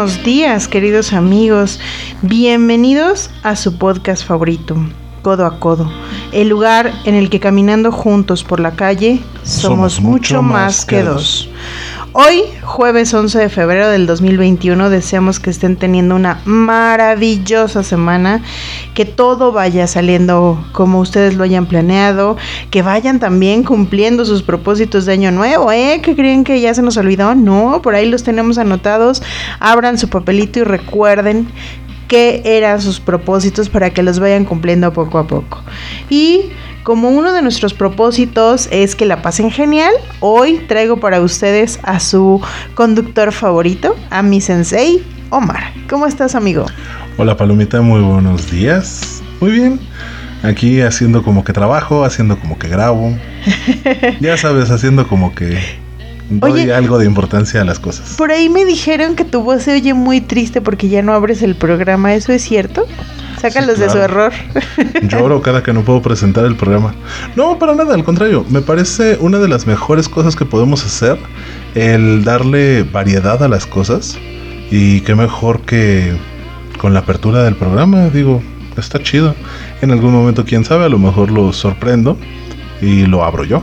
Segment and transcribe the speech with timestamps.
[0.00, 1.78] Buenos días, queridos amigos.
[2.22, 4.74] Bienvenidos a su podcast favorito,
[5.20, 5.92] Codo a Codo,
[6.32, 11.50] el lugar en el que caminando juntos por la calle somos, mucho más que dos.
[12.12, 18.42] Hoy, jueves 11 de febrero del 2021, deseamos que estén teniendo una maravillosa semana,
[18.94, 22.36] que todo vaya saliendo como ustedes lo hayan planeado,
[22.70, 26.00] que vayan también cumpliendo sus propósitos de año nuevo, ¿eh?
[26.02, 27.34] ¿Que creen que ya se nos olvidó?
[27.34, 29.22] No, por ahí los tenemos anotados.
[29.58, 31.48] Abran su papelito y recuerden
[32.08, 35.62] qué eran sus propósitos para que los vayan cumpliendo poco a poco.
[36.08, 36.50] Y
[36.82, 42.00] como uno de nuestros propósitos es que la pasen genial, hoy traigo para ustedes a
[42.00, 42.40] su
[42.74, 45.72] conductor favorito, a mi sensei, Omar.
[45.88, 46.66] ¿Cómo estás, amigo?
[47.22, 49.22] Hola, Palomita, muy buenos días.
[49.42, 49.78] Muy bien.
[50.42, 53.14] Aquí haciendo como que trabajo, haciendo como que grabo.
[54.20, 55.58] ya sabes, haciendo como que
[56.30, 58.14] doy algo de importancia a las cosas.
[58.16, 61.42] Por ahí me dijeron que tu voz se oye muy triste porque ya no abres
[61.42, 62.14] el programa.
[62.14, 62.86] ¿Eso es cierto?
[63.38, 64.32] Sácalos de su error.
[65.02, 66.94] Lloro cada que no puedo presentar el programa.
[67.36, 68.46] No, para nada, al contrario.
[68.48, 71.18] Me parece una de las mejores cosas que podemos hacer
[71.74, 74.16] el darle variedad a las cosas.
[74.70, 76.16] Y qué mejor que
[76.80, 78.08] con la apertura del programa.
[78.08, 78.42] Digo,
[78.76, 79.34] está chido.
[79.82, 82.16] En algún momento, quién sabe, a lo mejor lo sorprendo
[82.80, 83.62] y lo abro yo.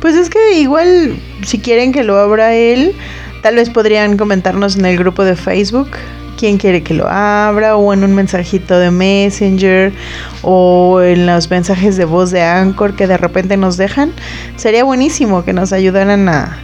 [0.00, 2.94] Pues es que igual, si quieren que lo abra él,
[3.42, 5.90] tal vez podrían comentarnos en el grupo de Facebook
[6.38, 9.92] quién quiere que lo abra o en un mensajito de Messenger
[10.40, 14.12] o en los mensajes de voz de Anchor que de repente nos dejan.
[14.56, 16.56] Sería buenísimo que nos ayudaran a,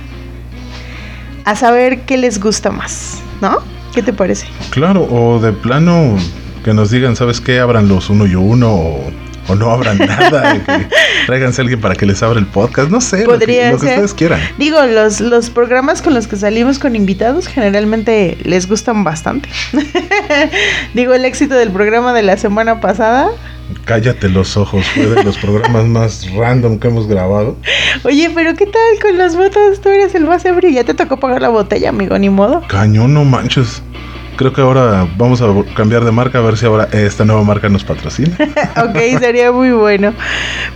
[1.44, 3.75] a saber qué les gusta más, ¿no?
[3.96, 4.46] ¿Qué te parece?
[4.68, 6.18] Claro, o de plano
[6.62, 7.60] que nos digan, ¿sabes qué?
[7.60, 9.10] Abran los uno y uno o
[9.48, 10.88] o no abran nada, que
[11.24, 14.12] tráiganse a alguien para que les abra el podcast, no sé, Podría lo, que, ustedes
[14.12, 14.40] quieran.
[14.58, 19.48] Digo, los, los programas con los que salimos con invitados generalmente les gustan bastante.
[20.94, 23.30] Digo, el éxito del programa de la semana pasada
[23.84, 27.56] Cállate los ojos, fue de los programas más random que hemos grabado.
[28.04, 29.80] Oye, pero ¿qué tal con los votos?
[29.80, 32.62] Tú eres el más ebrio, ya te tocó pagar la botella, amigo, ni modo.
[32.68, 33.82] Cañón, no manches.
[34.36, 37.70] Creo que ahora vamos a cambiar de marca a ver si ahora esta nueva marca
[37.70, 38.36] nos patrocina.
[38.76, 40.12] ok, sería muy bueno.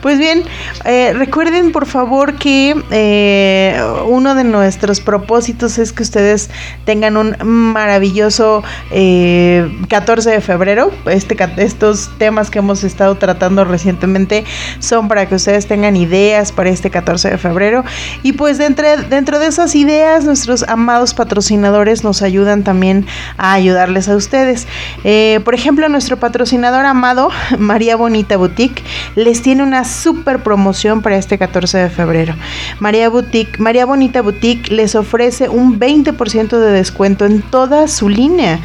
[0.01, 0.45] Pues bien,
[0.87, 6.49] eh, recuerden por favor que eh, uno de nuestros propósitos es que ustedes
[6.87, 10.91] tengan un maravilloso 14 eh, de febrero.
[11.05, 14.45] Este, estos temas que hemos estado tratando recientemente
[14.79, 17.85] son para que ustedes tengan ideas para este 14 de febrero.
[18.23, 23.07] Y pues dentro, dentro de esas ideas, nuestros amados patrocinadores nos ayudan también
[23.37, 24.67] a ayudarles a ustedes.
[25.05, 28.83] Eh, por ejemplo, nuestro patrocinador amado, María Bonita Boutique,
[29.17, 32.35] les tiene una super promoción para este 14 de febrero.
[32.79, 38.61] María Boutique, María Bonita Boutique les ofrece un 20% de descuento en toda su línea.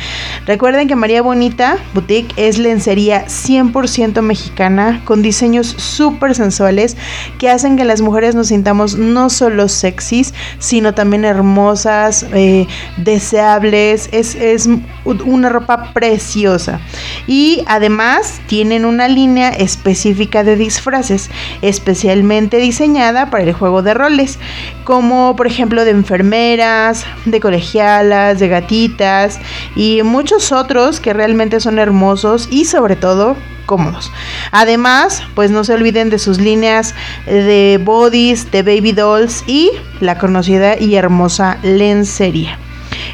[0.46, 6.98] Recuerden que María Bonita Boutique es lencería 100% mexicana con diseños súper sensuales
[7.40, 14.10] que hacen que las mujeres nos sintamos no solo sexys, sino también hermosas, eh, deseables.
[14.12, 14.68] Es, es
[15.04, 16.80] una ropa preciosa.
[17.28, 21.30] Y además tienen una línea específica de disfraces,
[21.62, 24.40] especialmente diseñada para el juego de roles,
[24.84, 29.40] como por ejemplo de enfermeras, de colegialas, de gatitas
[29.76, 34.12] y muchos otros que realmente son hermosos y sobre todo cómodos.
[34.52, 36.94] Además, pues no se olviden de sus líneas
[37.26, 42.60] de bodies, de baby dolls y la conocida y hermosa lencería.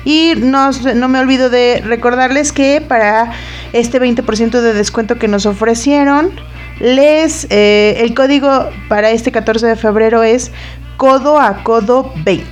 [0.04, 3.32] Y no, no me olvido de recordarles que para
[3.74, 6.32] este 20% de descuento que nos ofrecieron,
[6.80, 10.52] les eh, el código para este 14 de febrero es
[10.98, 12.46] codo a codo 20.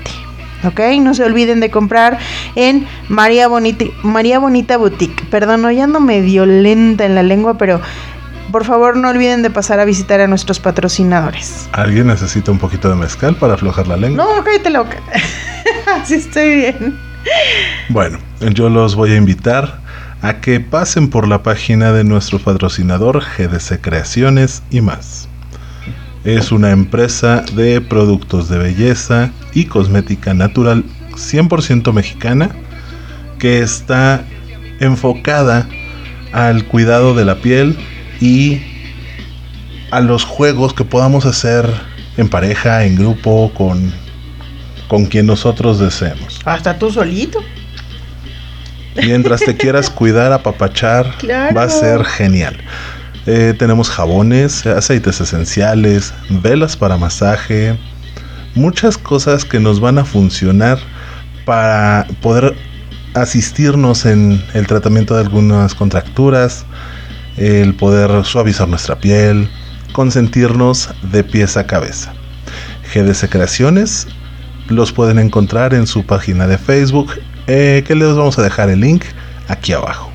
[0.65, 0.79] ¿ok?
[1.01, 2.19] No se olviden de comprar
[2.55, 5.25] en María Bonita, María Bonita Boutique.
[5.29, 7.81] Perdón, hoy ando medio lenta en la lengua, pero
[8.51, 11.69] por favor no olviden de pasar a visitar a nuestros patrocinadores.
[11.71, 14.23] ¿Alguien necesita un poquito de mezcal para aflojar la lengua?
[14.23, 14.97] No, cállate loca.
[16.01, 17.08] Así estoy bien.
[17.89, 18.19] Bueno,
[18.53, 19.81] yo los voy a invitar
[20.21, 25.27] a que pasen por la página de nuestro patrocinador GDC Creaciones y más.
[26.23, 30.83] Es una empresa de productos de belleza y cosmética natural
[31.13, 32.49] 100% mexicana
[33.39, 34.25] que está
[34.79, 35.67] enfocada
[36.33, 37.77] al cuidado de la piel
[38.19, 38.61] y
[39.91, 41.65] a los juegos que podamos hacer
[42.17, 43.93] en pareja, en grupo, con
[44.89, 46.41] con quien nosotros deseemos.
[46.43, 47.39] Hasta tú solito.
[48.95, 51.13] Mientras te quieras cuidar, apapachar,
[51.55, 52.57] va a ser genial.
[53.25, 57.77] Eh, tenemos jabones, aceites esenciales, velas para masaje,
[58.55, 60.79] muchas cosas que nos van a funcionar
[61.45, 62.55] para poder
[63.13, 66.65] asistirnos en el tratamiento de algunas contracturas,
[67.37, 69.47] el poder suavizar nuestra piel,
[69.91, 72.13] consentirnos de pies a cabeza.
[72.91, 74.07] GDC Creaciones
[74.69, 77.13] los pueden encontrar en su página de Facebook,
[77.47, 79.03] eh, que les vamos a dejar el link
[79.47, 80.11] aquí abajo.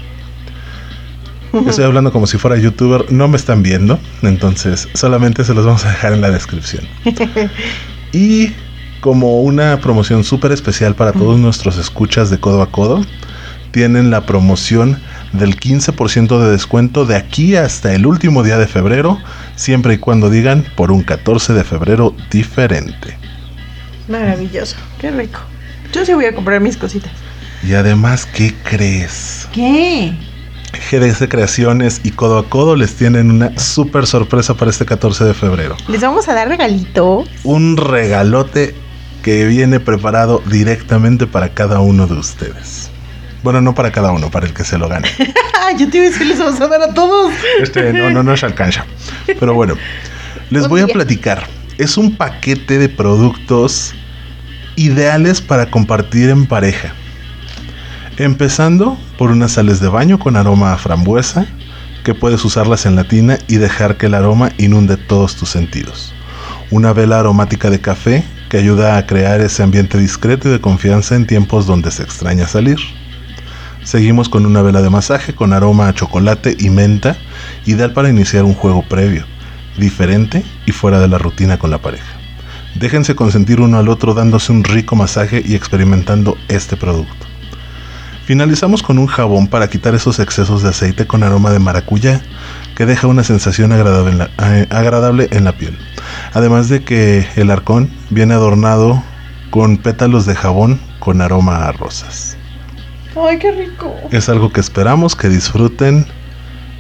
[1.67, 5.85] Estoy hablando como si fuera youtuber, no me están viendo, entonces solamente se los vamos
[5.85, 6.85] a dejar en la descripción.
[8.13, 8.51] y
[9.01, 13.05] como una promoción súper especial para todos nuestros escuchas de codo a codo,
[13.71, 14.99] tienen la promoción
[15.33, 19.19] del 15% de descuento de aquí hasta el último día de febrero,
[19.57, 23.17] siempre y cuando digan por un 14 de febrero diferente.
[24.09, 25.41] Maravilloso, qué rico.
[25.93, 27.13] Yo sí voy a comprar mis cositas.
[27.63, 29.49] Y además, ¿qué crees?
[29.53, 30.13] ¿Qué?
[30.91, 35.35] GDS Creaciones y Codo a Codo les tienen una súper sorpresa para este 14 de
[35.35, 35.77] febrero.
[35.89, 37.25] ¿Les vamos a dar regalito?
[37.45, 38.75] Un regalote
[39.23, 42.91] que viene preparado directamente para cada uno de ustedes.
[43.43, 45.09] Bueno, no para cada uno, para el que se lo gane.
[45.79, 47.33] Yo te iba a decir, les vamos a dar a todos.
[47.61, 48.85] Este, no, no, no se alcanza.
[49.27, 49.75] Pero bueno,
[50.51, 51.47] les voy a platicar.
[51.77, 53.95] Es un paquete de productos
[54.77, 56.95] ideales para compartir en pareja.
[58.17, 61.47] Empezando por unas sales de baño con aroma a frambuesa,
[62.05, 66.15] que puedes usarlas en la tina y dejar que el aroma inunde todos tus sentidos.
[66.71, 71.17] Una vela aromática de café que ayuda a crear ese ambiente discreto y de confianza
[71.17, 72.79] en tiempos donde se extraña salir.
[73.83, 77.17] Seguimos con una vela de masaje con aroma a chocolate y menta,
[77.67, 79.27] ideal para iniciar un juego previo,
[79.77, 82.17] diferente y fuera de la rutina con la pareja.
[82.75, 87.27] Déjense consentir uno al otro dándose un rico masaje y experimentando este producto.
[88.25, 92.23] Finalizamos con un jabón para quitar esos excesos de aceite con aroma de maracuyá
[92.75, 95.79] que deja una sensación agradable en la, eh, agradable en la piel.
[96.33, 99.03] Además de que el arcón viene adornado
[99.51, 102.37] con pétalos de jabón con aroma a rosas.
[103.15, 103.95] ¡Ay, qué rico!
[104.11, 106.07] Es algo que esperamos que disfruten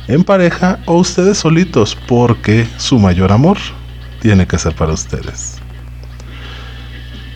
[0.08, 3.58] en pareja o ustedes solitos, porque su mayor amor
[4.20, 5.56] tiene que ser para ustedes.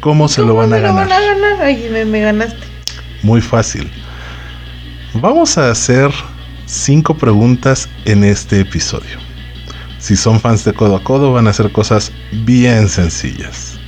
[0.01, 1.07] ¿Cómo se lo van a ganar?
[1.07, 1.63] Lo van a ganar?
[1.63, 2.65] Ay, me, me ganaste.
[3.23, 3.91] Muy fácil.
[5.15, 6.11] Vamos a hacer
[6.67, 9.19] cinco preguntas en este episodio.
[9.99, 13.79] Si son fans de codo a codo van a hacer cosas bien sencillas.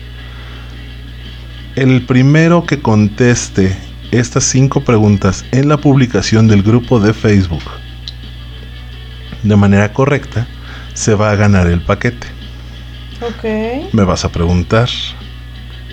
[1.76, 3.76] El primero que conteste
[4.10, 7.62] estas cinco preguntas en la publicación del grupo de Facebook
[9.42, 10.46] de manera correcta
[10.94, 12.26] se va a ganar el paquete.
[13.22, 13.92] Ok.
[13.92, 14.88] Me vas a preguntar,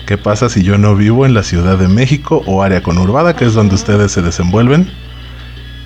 [0.06, 3.44] ¿qué pasa si yo no vivo en la Ciudad de México o área conurbada, que
[3.44, 4.90] es donde ustedes se desenvuelven?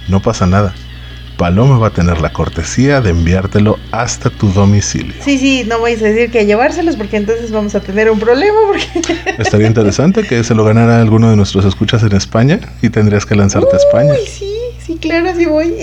[0.09, 0.75] No pasa nada.
[1.37, 5.15] Paloma va a tener la cortesía de enviártelo hasta tu domicilio.
[5.25, 8.59] Sí, sí, no vais a decir que llevárselos porque entonces vamos a tener un problema.
[8.69, 9.33] Porque...
[9.39, 13.35] Estaría interesante que se lo ganara alguno de nuestros escuchas en España y tendrías que
[13.35, 14.15] lanzarte a España.
[14.25, 14.53] Sí,
[15.01, 15.75] claro, sí voy.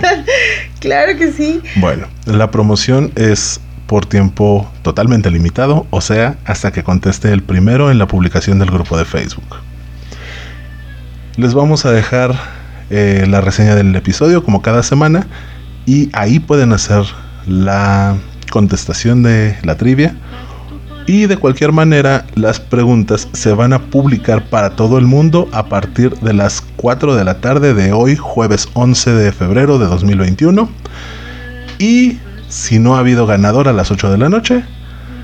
[0.80, 1.60] claro que sí.
[1.76, 7.90] Bueno, la promoción es por tiempo totalmente limitado, o sea, hasta que conteste el primero
[7.90, 9.56] en la publicación del grupo de Facebook.
[11.36, 12.34] Les vamos a dejar
[12.90, 15.26] eh, la reseña del episodio como cada semana
[15.86, 17.04] y ahí pueden hacer
[17.46, 18.16] la
[18.50, 20.14] contestación de la trivia
[21.06, 25.66] y de cualquier manera las preguntas se van a publicar para todo el mundo a
[25.66, 30.68] partir de las 4 de la tarde de hoy jueves 11 de febrero de 2021
[31.78, 32.18] y
[32.48, 34.64] si no ha habido ganador a las 8 de la noche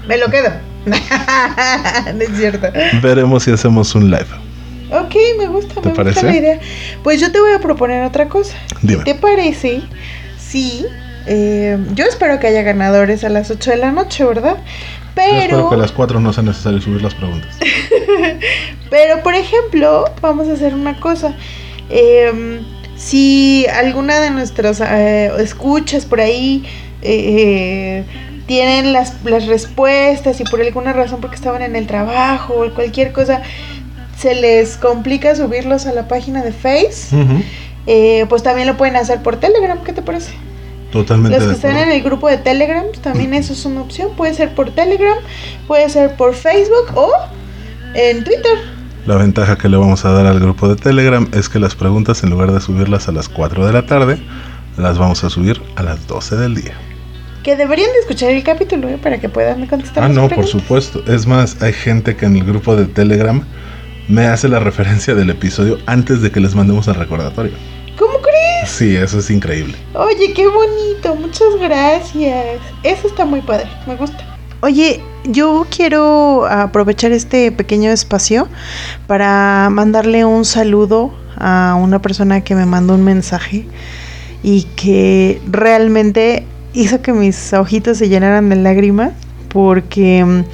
[0.07, 0.51] me lo quedo
[0.87, 2.69] no es cierto
[3.03, 4.51] veremos si hacemos un live
[4.93, 6.61] Ok, me gusta, me gusta la idea.
[7.05, 8.57] Pues yo te voy a proponer otra cosa.
[8.83, 9.05] Dime.
[9.05, 9.83] ¿Te parece
[10.37, 10.85] si...
[11.27, 14.57] Eh, yo espero que haya ganadores a las 8 de la noche, ¿verdad?
[15.15, 15.33] Pero...
[15.33, 17.57] Yo espero que a las 4 no sea necesario subir las preguntas.
[18.91, 21.35] Pero, por ejemplo, vamos a hacer una cosa.
[21.89, 22.61] Eh,
[22.97, 26.65] si alguna de nuestras eh, escuchas por ahí
[27.03, 28.05] eh,
[28.47, 33.13] tienen las, las respuestas y por alguna razón porque estaban en el trabajo o cualquier
[33.13, 33.43] cosa
[34.19, 37.17] se les complica subirlos a la página de Face,
[37.87, 39.83] eh, pues también lo pueden hacer por Telegram.
[39.83, 40.33] ¿Qué te parece?
[40.93, 41.39] Totalmente.
[41.39, 44.11] Los que están en el grupo de Telegram, también eso es una opción.
[44.17, 45.17] Puede ser por Telegram,
[45.67, 47.13] puede ser por Facebook o
[47.95, 48.59] en Twitter.
[49.07, 52.23] La ventaja que le vamos a dar al grupo de Telegram es que las preguntas,
[52.23, 54.19] en lugar de subirlas a las 4 de la tarde,
[54.77, 56.75] las vamos a subir a las 12 del día.
[57.43, 58.99] Que deberían de escuchar el capítulo ¿eh?
[59.03, 60.05] para que puedan contestar.
[60.05, 61.03] Ah, no, por supuesto.
[61.07, 63.43] Es más, hay gente que en el grupo de Telegram
[64.09, 67.53] me hace la referencia del episodio antes de que les mandemos el recordatorio.
[68.71, 69.75] Sí, eso es increíble.
[69.95, 72.61] Oye, qué bonito, muchas gracias.
[72.83, 74.25] Eso está muy padre, me gusta.
[74.63, 78.49] Oye, yo quiero aprovechar este pequeño espacio
[79.07, 83.67] para mandarle un saludo a una persona que me mandó un mensaje
[84.43, 89.13] y que realmente hizo que mis ojitos se llenaran de lágrimas
[89.49, 90.45] porque mm,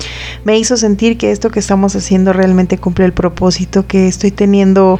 [0.45, 4.99] me hizo sentir que esto que estamos haciendo realmente cumple el propósito, que estoy teniendo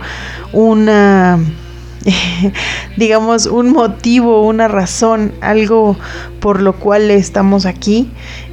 [0.53, 1.39] una
[2.97, 5.97] digamos, un motivo, una razón, algo
[6.41, 8.09] por lo cual estamos aquí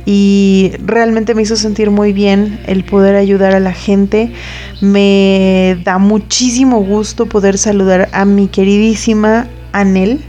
[0.05, 4.31] y realmente me hizo sentir muy bien el poder ayudar a la gente.
[4.81, 10.21] Me da muchísimo gusto poder saludar a mi queridísima Anel.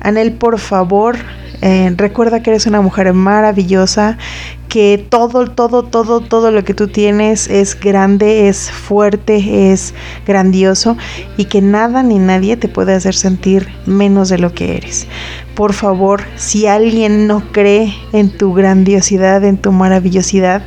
[0.00, 1.16] Anel, por favor,
[1.62, 4.18] eh, recuerda que eres una mujer maravillosa,
[4.68, 9.94] que todo, todo, todo, todo lo que tú tienes es grande, es fuerte, es
[10.26, 10.96] grandioso
[11.36, 15.06] y que nada ni nadie te puede hacer sentir menos de lo que eres.
[15.54, 20.62] Por favor, si alguien no cree en tu grandiosidad, en tu maravillosidad,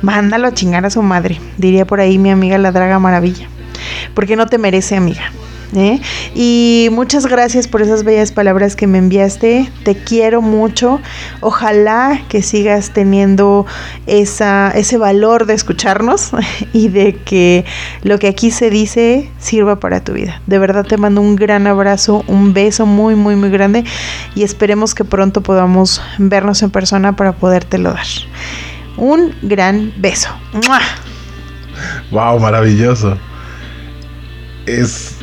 [0.00, 3.48] mándalo a chingar a su madre, diría por ahí mi amiga la Draga Maravilla,
[4.14, 5.30] porque no te merece, amiga.
[5.74, 6.00] ¿Eh?
[6.34, 9.70] Y muchas gracias por esas bellas palabras que me enviaste.
[9.84, 11.00] Te quiero mucho.
[11.40, 13.66] Ojalá que sigas teniendo
[14.06, 16.30] esa, ese valor de escucharnos
[16.72, 17.64] y de que
[18.02, 20.40] lo que aquí se dice sirva para tu vida.
[20.46, 23.84] De verdad te mando un gran abrazo, un beso muy, muy, muy grande
[24.34, 28.06] y esperemos que pronto podamos vernos en persona para podértelo dar.
[28.96, 30.30] Un gran beso.
[32.10, 33.18] Wow, maravilloso.
[34.64, 35.15] Es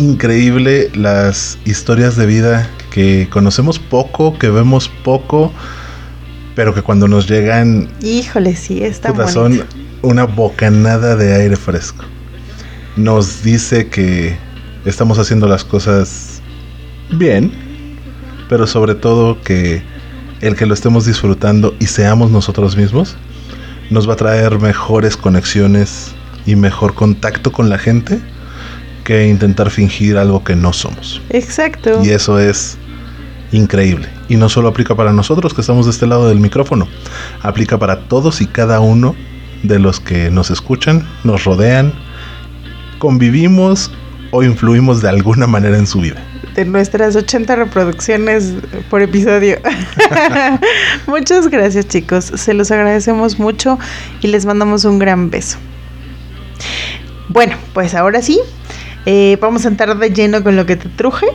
[0.00, 5.52] increíble las historias de vida que conocemos poco, que vemos poco,
[6.56, 7.88] pero que cuando nos llegan...
[8.00, 9.62] Híjole, sí, está Son
[10.02, 12.04] una bocanada de aire fresco.
[12.96, 14.36] Nos dice que
[14.84, 16.40] estamos haciendo las cosas
[17.12, 17.52] bien,
[18.48, 19.82] pero sobre todo que
[20.40, 23.16] el que lo estemos disfrutando y seamos nosotros mismos,
[23.90, 26.12] nos va a traer mejores conexiones
[26.46, 28.20] y mejor contacto con la gente
[29.00, 31.20] que intentar fingir algo que no somos.
[31.30, 32.02] Exacto.
[32.04, 32.78] Y eso es
[33.52, 34.08] increíble.
[34.28, 36.88] Y no solo aplica para nosotros que estamos de este lado del micrófono,
[37.42, 39.14] aplica para todos y cada uno
[39.62, 41.92] de los que nos escuchan, nos rodean,
[42.98, 43.90] convivimos
[44.30, 46.22] o influimos de alguna manera en su vida.
[46.54, 48.54] De nuestras 80 reproducciones
[48.88, 49.58] por episodio.
[51.06, 53.78] Muchas gracias chicos, se los agradecemos mucho
[54.20, 55.58] y les mandamos un gran beso.
[57.28, 58.40] Bueno, pues ahora sí,
[59.06, 61.26] eh, vamos a entrar de lleno con lo que te truje.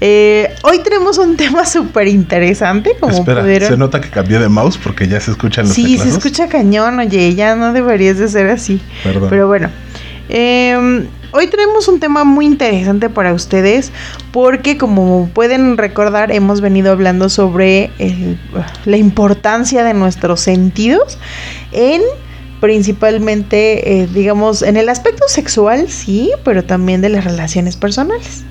[0.00, 2.96] Eh, hoy tenemos un tema súper interesante.
[3.00, 6.08] Como Espera, se nota que cambié de mouse porque ya se escuchan los Sí, se
[6.08, 8.80] escucha cañón, oye, ya no deberías de ser así.
[9.02, 9.28] Perdón.
[9.30, 9.70] Pero bueno.
[10.28, 13.92] Em, hoy tenemos un tema muy interesante para ustedes
[14.32, 17.90] porque como pueden recordar hemos venido hablando sobre
[18.86, 21.18] la importancia de nuestros sentidos
[21.72, 22.00] en
[22.64, 28.42] principalmente, eh, digamos, en el aspecto sexual, sí, pero también de las relaciones personales.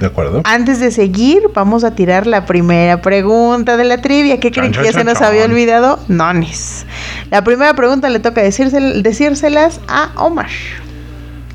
[0.00, 0.40] De acuerdo.
[0.42, 4.40] Antes de seguir, vamos a tirar la primera pregunta de la trivia.
[4.40, 6.00] ¿Qué creen que ya se nos había olvidado?
[6.08, 6.86] Nones.
[7.30, 10.50] La primera pregunta le toca decírselas a Omar.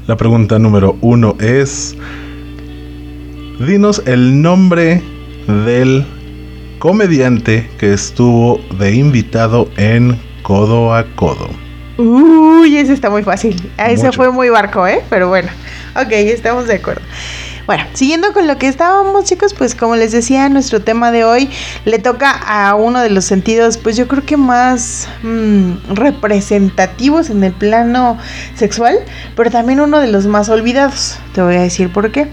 [0.08, 1.94] La pregunta número uno es:
[3.60, 5.04] Dinos el nombre
[5.66, 6.06] del
[6.80, 11.50] comediante que estuvo de invitado en Codo a Codo.
[11.98, 13.72] Uy, ese está muy fácil.
[13.78, 15.04] Ese fue muy barco, ¿eh?
[15.10, 15.50] Pero bueno,
[15.96, 17.02] ok, estamos de acuerdo.
[17.68, 21.50] Bueno, siguiendo con lo que estábamos, chicos, pues como les decía, nuestro tema de hoy
[21.86, 27.44] le toca a uno de los sentidos, pues yo creo que más mm, representativos en
[27.44, 28.18] el plano
[28.56, 28.98] sexual,
[29.36, 31.18] pero también uno de los más olvidados.
[31.34, 32.28] Te voy a decir por qué.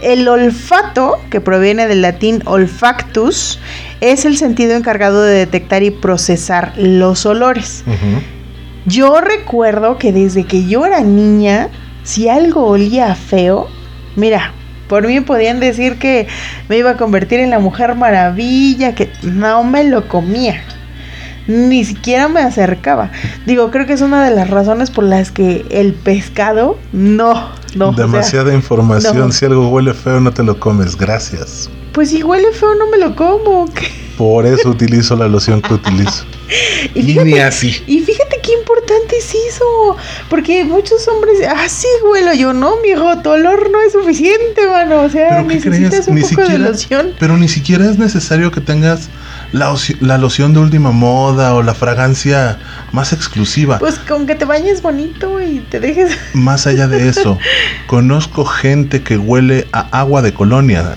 [0.00, 3.60] El olfato, que proviene del latín olfactus,
[4.00, 7.84] es el sentido encargado de detectar y procesar los olores.
[8.86, 11.68] Yo recuerdo que desde que yo era niña,
[12.02, 13.68] si algo olía feo,
[14.16, 14.52] mira,
[14.88, 16.26] por mí podían decir que
[16.68, 20.62] me iba a convertir en la mujer maravilla, que no me lo comía.
[21.46, 23.10] Ni siquiera me acercaba.
[23.46, 27.92] Digo, creo que es una de las razones por las que el pescado no, no.
[27.92, 29.32] Demasiada información.
[29.32, 30.96] Si algo huele feo, no te lo comes.
[30.96, 31.70] Gracias.
[31.92, 33.66] Pues si huele feo, no me lo como.
[34.16, 36.24] Por eso utilizo la loción que utilizo.
[36.94, 37.82] y, fíjate, así.
[37.86, 39.96] y fíjate qué importante es eso.
[40.28, 45.02] Porque muchos hombres, ah, sí, huelo yo, no, mijo, tu olor no es suficiente, mano.
[45.02, 47.14] O sea, necesitas un poco de loción.
[47.18, 49.08] Pero ni siquiera es necesario que tengas
[49.52, 52.58] la, la, loción de última moda o la fragancia
[52.92, 53.78] más exclusiva.
[53.78, 56.16] Pues con que te bañes bonito y te dejes.
[56.34, 57.38] Más allá de eso,
[57.86, 60.94] conozco gente que huele a agua de colonia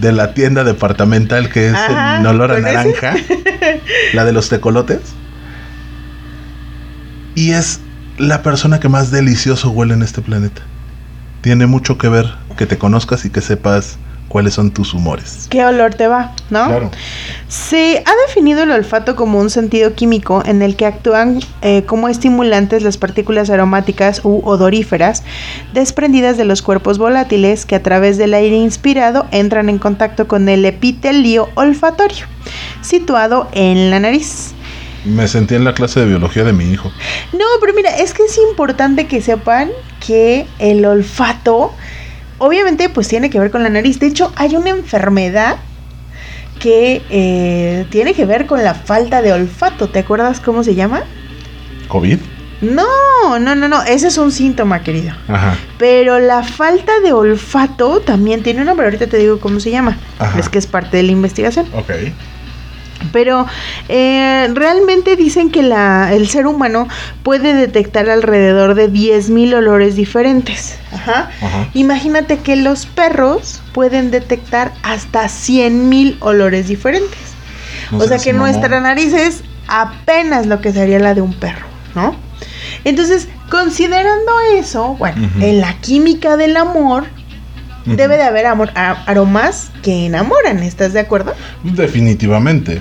[0.00, 2.74] de la tienda departamental que es Ajá, en olor a ¿con ese?
[2.74, 3.14] naranja,
[4.14, 5.00] la de los tecolotes.
[7.34, 7.80] Y es
[8.18, 10.62] la persona que más delicioso huele en este planeta.
[11.40, 13.98] Tiene mucho que ver que te conozcas y que sepas
[14.32, 15.46] cuáles son tus humores.
[15.50, 16.34] ¿Qué olor te va?
[16.48, 16.90] ¿No?
[17.48, 22.08] Se ha definido el olfato como un sentido químico en el que actúan eh, como
[22.08, 25.22] estimulantes las partículas aromáticas u odoríferas
[25.74, 30.48] desprendidas de los cuerpos volátiles que a través del aire inspirado entran en contacto con
[30.48, 32.24] el epitelio olfatorio,
[32.80, 34.54] situado en la nariz.
[35.04, 36.92] Me sentí en la clase de biología de mi hijo.
[37.32, 39.70] No, pero mira, es que es importante que sepan
[40.04, 41.72] que el olfato,
[42.38, 43.98] obviamente, pues tiene que ver con la nariz.
[43.98, 45.56] De hecho, hay una enfermedad
[46.60, 49.88] que eh, tiene que ver con la falta de olfato.
[49.88, 51.02] ¿Te acuerdas cómo se llama?
[51.88, 52.18] ¿COVID?
[52.60, 53.82] No, no, no, no.
[53.82, 55.12] Ese es un síntoma, querido.
[55.26, 55.56] Ajá.
[55.78, 58.86] Pero la falta de olfato también tiene un nombre.
[58.86, 59.98] Ahorita te digo cómo se llama.
[60.20, 60.38] Ajá.
[60.38, 61.66] Es que es parte de la investigación.
[61.74, 61.90] Ok.
[63.12, 63.46] Pero
[63.88, 66.88] eh, realmente dicen que la, el ser humano
[67.22, 70.78] puede detectar alrededor de 10.000 olores diferentes.
[70.92, 71.30] Ajá.
[71.40, 71.68] Ajá.
[71.74, 77.18] Imagínate que los perros pueden detectar hasta 100.000 olores diferentes.
[77.90, 81.66] No o sea que nuestra nariz es apenas lo que sería la de un perro,
[81.94, 82.16] ¿no?
[82.84, 87.04] Entonces, considerando eso, bueno, en la química del amor,
[87.84, 91.34] Debe de haber amor, a- aromas que enamoran, ¿estás de acuerdo?
[91.64, 92.80] Definitivamente.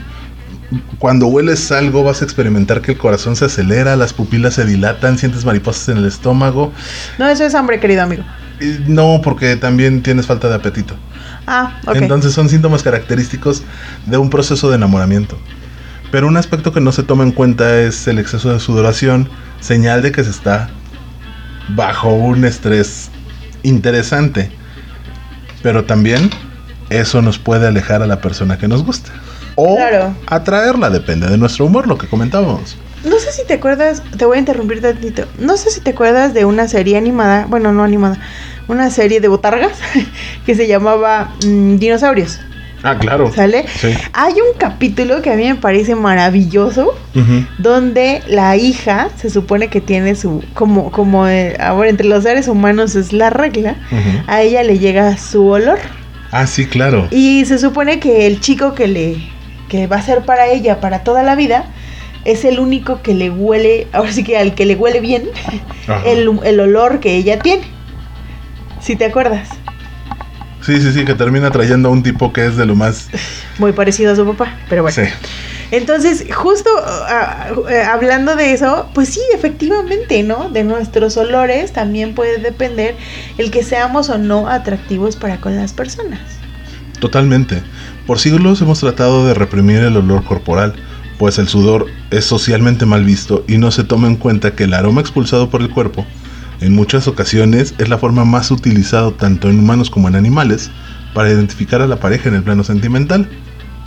[1.00, 5.18] Cuando hueles algo vas a experimentar que el corazón se acelera, las pupilas se dilatan,
[5.18, 6.72] sientes mariposas en el estómago.
[7.18, 8.24] No, eso es hambre, querido amigo.
[8.88, 10.96] No, porque también tienes falta de apetito.
[11.48, 11.96] Ah, ok.
[11.96, 13.64] Entonces son síntomas característicos
[14.06, 15.38] de un proceso de enamoramiento.
[16.12, 20.02] Pero un aspecto que no se toma en cuenta es el exceso de sudoración, señal
[20.02, 20.70] de que se está
[21.70, 23.10] bajo un estrés
[23.64, 24.52] interesante.
[25.64, 26.30] Pero también
[26.90, 29.12] eso nos puede alejar a la persona que nos gusta.
[29.56, 30.16] O Claro.
[30.28, 32.78] atraerla, depende de nuestro humor, lo que comentábamos.
[33.04, 35.26] No sé si te acuerdas, te voy a interrumpir tantito.
[35.40, 38.20] No sé si te acuerdas de una serie animada, bueno, no animada,
[38.68, 39.72] una serie de botargas
[40.46, 42.40] que se llamaba mm, Dinosaurios.
[42.84, 43.32] Ah, claro.
[43.34, 43.66] ¿Sale?
[43.68, 43.94] Sí.
[44.14, 46.94] Hay un capítulo que a mí me parece maravilloso
[47.60, 52.48] donde la hija se supone que tiene su como como eh, ahora entre los seres
[52.48, 53.76] humanos es la regla,
[54.28, 55.80] a ella le llega su olor
[56.32, 57.08] Ah, sí, claro.
[57.12, 59.18] y se supone que el chico que le
[59.70, 61.66] que va a ser para ella para toda la vida
[62.26, 65.24] es el único que le huele, ahora sí que al que le huele bien
[66.06, 67.64] el, el olor que ella tiene.
[68.80, 69.50] Si te acuerdas,
[70.62, 73.10] Sí, sí, sí, que termina trayendo a un tipo que es de lo más...
[73.58, 74.96] muy parecido a su papá, pero bueno.
[74.96, 75.10] Sí.
[75.72, 80.50] Entonces, justo ah, eh, hablando de eso, pues sí, efectivamente, ¿no?
[80.50, 82.96] De nuestros olores también puede depender
[83.38, 86.20] el que seamos o no atractivos para con las personas.
[87.00, 87.64] Totalmente.
[88.06, 90.76] Por siglos hemos tratado de reprimir el olor corporal,
[91.18, 94.74] pues el sudor es socialmente mal visto y no se toma en cuenta que el
[94.74, 96.06] aroma expulsado por el cuerpo,
[96.62, 100.72] en muchas ocasiones, es la forma más utilizada tanto en humanos como en animales
[101.14, 103.28] para identificar a la pareja en el plano sentimental.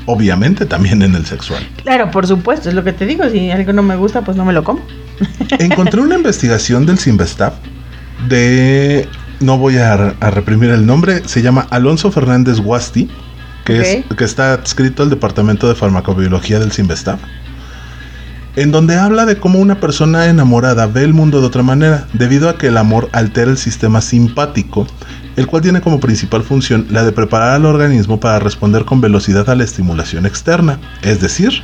[0.06, 1.66] Obviamente también en el sexual.
[1.82, 4.44] Claro, por supuesto, es lo que te digo, si algo no me gusta, pues no
[4.44, 4.84] me lo como.
[5.58, 7.54] Encontré una investigación del Sinvestap
[8.28, 9.08] de...
[9.40, 13.10] No voy a, a reprimir el nombre, se llama Alonso Fernández Guasti,
[13.64, 14.16] que, es, Ok.
[14.16, 17.18] que está adscrito al Departamento de Farmacobiología del Sinvestap,
[18.56, 22.48] en donde habla de cómo una persona enamorada ve el mundo de otra manera, debido
[22.48, 24.86] a que el amor altera el sistema simpático,
[25.36, 29.48] el cual tiene como principal función la de preparar al organismo para responder con velocidad
[29.50, 31.62] a la estimulación externa, es decir,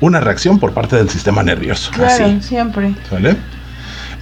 [0.00, 1.90] una reacción por parte del sistema nervioso.
[1.92, 2.40] Claro, Así.
[2.40, 2.94] siempre.
[3.10, 3.36] ¿Sale?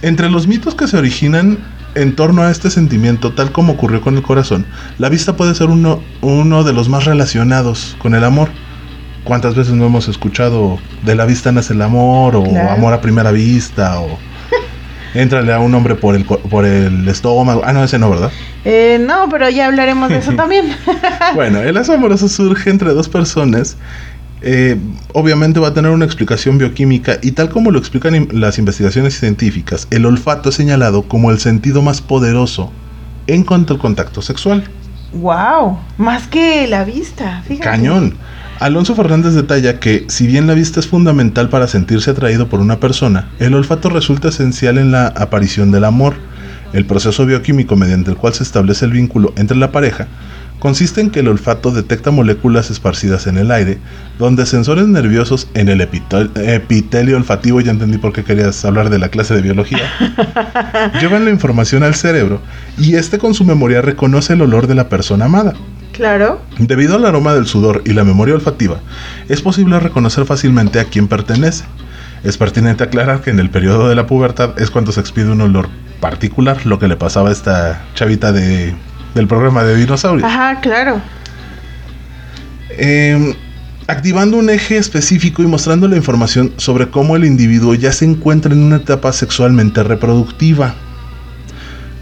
[0.01, 1.57] Entre los mitos que se originan
[1.95, 4.65] en torno a este sentimiento, tal como ocurrió con el corazón,
[4.99, 8.49] la vista puede ser uno, uno de los más relacionados con el amor.
[9.27, 12.71] ¿Cuántas veces no hemos escuchado de la vista nace el amor o Claro.
[12.71, 14.17] amor a primera vista o
[15.13, 17.61] entrale a un hombre por el, por el estómago?
[17.65, 18.31] Ah, no, ese no, ¿verdad?
[18.65, 20.65] Eh, no, pero ya hablaremos de eso también.
[21.35, 23.75] Bueno, el lazo amoroso surge entre dos personas.
[24.41, 24.77] eh,
[25.13, 29.19] obviamente va a tener una explicación bioquímica y tal como lo explican in- las investigaciones
[29.19, 32.71] científicas, el olfato es señalado como el sentido más poderoso
[33.25, 34.63] en cuanto al contacto sexual.
[35.13, 37.67] wow, más que la vista, fíjate.
[37.69, 38.13] Cañón.
[38.59, 42.79] Alonso Fernández detalla que, si bien la vista es fundamental para sentirse atraído por una
[42.79, 46.15] persona, el olfato resulta esencial en la aparición del amor.
[46.73, 50.07] El proceso bioquímico mediante el cual se establece el vínculo entre la pareja
[50.59, 53.77] consiste en que el olfato detecta moléculas esparcidas en el aire,
[54.17, 59.09] donde sensores nerviosos en el epitelio olfativo, ya entendí por qué querías hablar de la
[59.09, 59.91] clase de biología,
[60.99, 62.41] llevan la información al cerebro
[62.77, 65.53] y este con su memoria reconoce el olor de la persona amada.
[65.97, 66.39] Claro.
[66.59, 68.79] Debido al aroma del sudor y la memoria olfativa,
[69.29, 71.65] es posible reconocer fácilmente a quién pertenece.
[72.23, 75.41] Es pertinente aclarar que en el periodo de la pubertad es cuando se expide un
[75.41, 78.75] olor particular, lo que le pasaba a esta chavita de,
[79.15, 80.29] del programa de dinosaurios.
[80.29, 81.01] Ajá, claro.
[82.69, 83.33] Em,
[83.87, 88.53] activando un eje específico y mostrando la información sobre cómo el individuo ya se encuentra
[88.53, 90.75] en una etapa sexualmente reproductiva.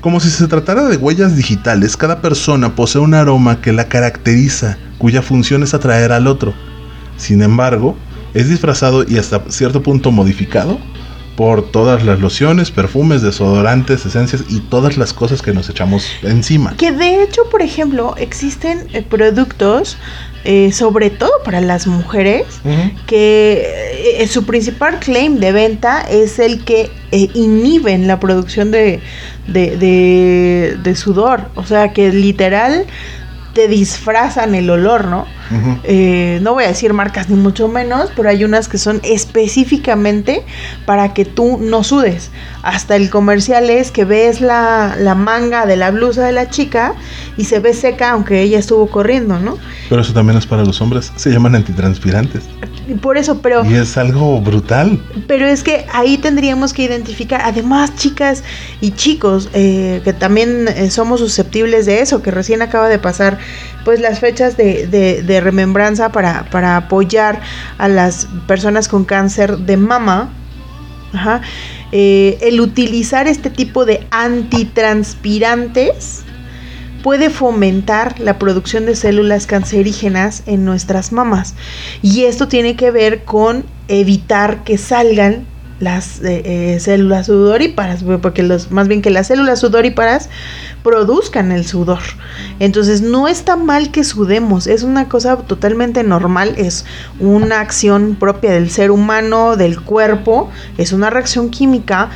[0.06, 4.78] Como si se tratara de huellas digitales, cada persona posee un aroma que la caracteriza,
[5.00, 6.54] cuya función es atraer al otro.
[7.18, 7.96] Sin embargo,
[8.36, 10.78] es disfrazado y hasta cierto punto modificado
[11.36, 16.78] por todas las lociones, perfumes, desodorantes, esencias y todas las cosas que nos echamos encima.
[16.78, 19.98] Que de hecho, por ejemplo, existen eh, productos,
[20.46, 22.46] eh, sobre todo para las mujeres,
[23.08, 29.00] que eh, su principal claim de venta es el que inhiben la producción de,
[29.48, 31.50] de, de sudor.
[31.56, 32.86] O sea, que literal
[33.54, 35.26] te disfrazan el olor, ¿no?
[35.84, 40.44] Eh, no voy a decir marcas ni mucho menos, pero hay unas que son específicamente
[40.86, 42.32] para que tú no sudes.
[42.64, 46.96] Hasta el comercial es que ves la, la manga de la blusa de la chica
[47.38, 49.58] y se ve seca aunque ella estuvo corriendo, ¿no?
[49.90, 52.44] Pero eso también es para los hombres, se llaman antitranspirantes.
[53.02, 53.66] Por eso, pero...
[53.66, 55.02] Y es algo brutal.
[55.28, 58.44] Pero es que ahí tendríamos que identificar, además chicas
[58.82, 63.38] y chicos, eh, que también eh, somos susceptibles de eso, que recién acaba de pasar
[63.86, 67.40] pues las fechas de, de, remembranza para, para, apoyar
[67.78, 70.34] a las personas con cáncer de mama.
[71.94, 76.24] Eh, el utilizar este tipo de antitranspirantes
[77.04, 81.54] puede fomentar la producción de células cancerígenas en nuestras mamas.
[82.02, 85.46] Y esto tiene que ver con evitar que salgan
[85.80, 90.30] las eh, eh, células sudoríparas, porque los, más bien que las células sudoríparas
[90.84, 92.00] produzcan el sudor.
[92.60, 96.86] Entonces no está mal que sudemos, es una cosa totalmente normal, es
[97.20, 102.10] una acción propia del ser humano, del cuerpo, es una reacción química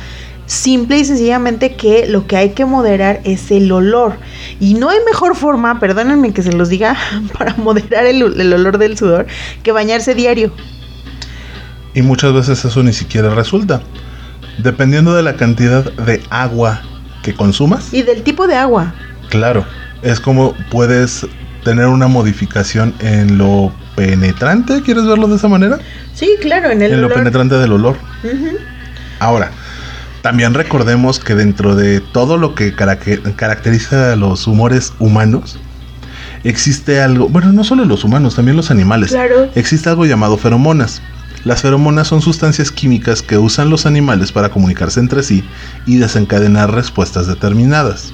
[0.50, 4.16] simple y sencillamente que lo que hay que moderar es el olor.
[4.58, 6.96] Y no hay mejor forma, perdónenme que se los diga,
[7.38, 9.26] para moderar el, olor del sudor
[9.62, 10.52] que bañarse diario.
[11.94, 13.82] Y muchas veces eso ni siquiera resulta.
[14.58, 16.82] Dependiendo de la cantidad de agua
[17.22, 17.92] que consumas.
[17.92, 18.94] Y del tipo de agua.
[19.28, 19.64] Claro,
[20.02, 21.26] es como puedes
[21.64, 25.78] tener una modificación en lo penetrante, ¿quieres verlo de esa manera?
[26.14, 27.96] Sí, claro, en el En lo penetrante del olor.
[29.18, 29.50] Ahora,
[30.22, 35.58] también recordemos que dentro de todo lo que caracteriza a los humores humanos,
[36.44, 39.10] existe algo, bueno, no solo los humanos, también los animales.
[39.10, 39.50] Claro.
[39.54, 41.02] Existe algo llamado feromonas.
[41.44, 45.44] Las feromonas son sustancias químicas que usan los animales para comunicarse entre sí
[45.86, 48.12] y desencadenar respuestas determinadas.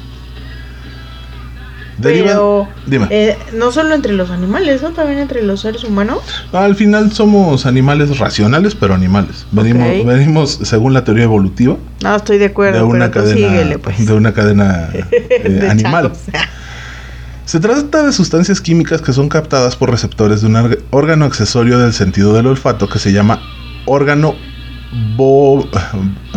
[2.00, 2.68] Pero
[3.10, 4.90] eh, no solo entre los animales, ¿no?
[4.90, 6.18] También entre los seres humanos.
[6.52, 9.46] Al final somos animales racionales, pero animales.
[9.50, 11.76] Venimos, venimos según la teoría evolutiva.
[12.02, 12.78] No, estoy de acuerdo.
[12.78, 14.06] De una cadena, pues.
[14.06, 16.12] de una cadena eh, animal.
[17.46, 21.92] Se trata de sustancias químicas que son captadas por receptores de un órgano accesorio del
[21.92, 23.40] sentido del olfato que se llama
[23.84, 24.34] órgano
[25.16, 25.68] Bo...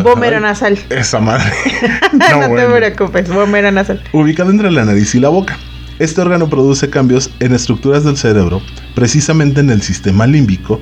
[0.03, 0.77] Bómero nasal.
[0.91, 1.51] Esa madre.
[2.13, 4.03] no, te preocupes, bómero nasal.
[4.13, 5.57] Ubicado entre la nariz y la boca.
[5.97, 8.61] Este órgano produce cambios en estructuras del cerebro,
[8.93, 10.79] precisamente en el sistema límbico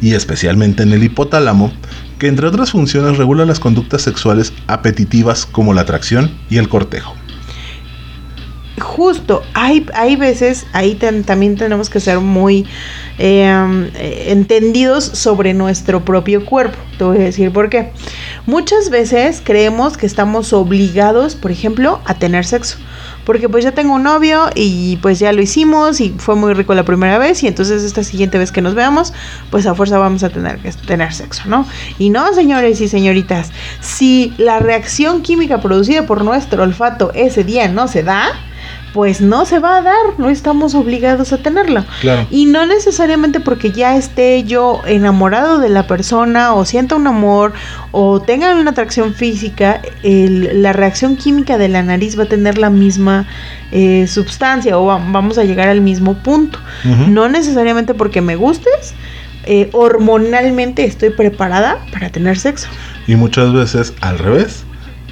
[0.00, 1.72] y especialmente en el hipotálamo,
[2.20, 7.16] que entre otras funciones regula las conductas sexuales apetitivas como la atracción y el cortejo.
[8.80, 12.66] Justo, hay, hay veces, ahí también tenemos que ser muy
[13.16, 16.76] Em, eh, entendidos sobre nuestro propio cuerpo.
[16.98, 17.92] Te voy a decir por qué.
[18.44, 22.78] Muchas veces creemos que estamos obligados, por ejemplo, a tener sexo.
[23.24, 26.74] Porque pues ya tengo un novio y pues ya lo hicimos y fue muy rico
[26.74, 29.14] la primera vez y entonces esta siguiente vez que nos veamos,
[29.50, 31.66] pues a fuerza vamos a tener que tener sexo, ¿no?
[31.98, 37.66] Y no, señores y señoritas, si la reacción química producida por nuestro olfato ese día
[37.68, 38.32] no se da,
[38.94, 41.84] pues no se va a dar, no estamos obligados a tenerla.
[42.30, 47.54] Y no necesariamente porque ya esté yo enamorado de la persona o sienta un amor
[47.90, 52.70] o tenga una atracción física, la reacción química de la nariz va a tener la
[52.70, 53.26] misma
[53.72, 56.60] eh, sustancia o vamos a llegar al mismo punto.
[57.08, 58.94] No necesariamente porque me gustes,
[59.46, 62.68] eh, hormonalmente estoy preparada para tener sexo.
[63.08, 64.62] Y muchas veces al revés.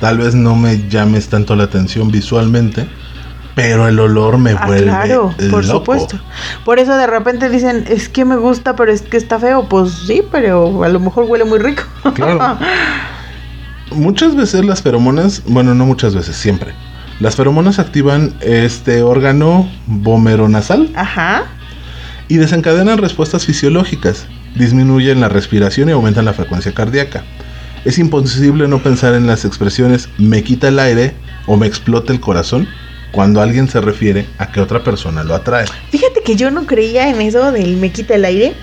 [0.03, 2.88] Tal vez no me llames tanto la atención visualmente,
[3.55, 6.19] pero el olor me ah, vuelve claro, por supuesto.
[6.65, 9.69] Por eso de repente dicen, es que me gusta, pero es que está feo.
[9.69, 11.83] Pues sí, pero a lo mejor huele muy rico.
[12.15, 12.59] Claro.
[13.95, 16.73] muchas veces las feromonas, bueno, no muchas veces, siempre.
[17.21, 21.45] Las feromonas activan este órgano vomeronasal Ajá.
[22.29, 27.23] y desencadenan respuestas fisiológicas, disminuyen la respiración y aumentan la frecuencia cardíaca.
[27.85, 31.15] Es imposible no pensar en las expresiones me quita el aire
[31.47, 32.69] o me explota el corazón
[33.12, 35.66] cuando alguien se refiere a que otra persona lo atrae.
[35.90, 38.55] Fíjate que yo no creía en eso del me quita el aire,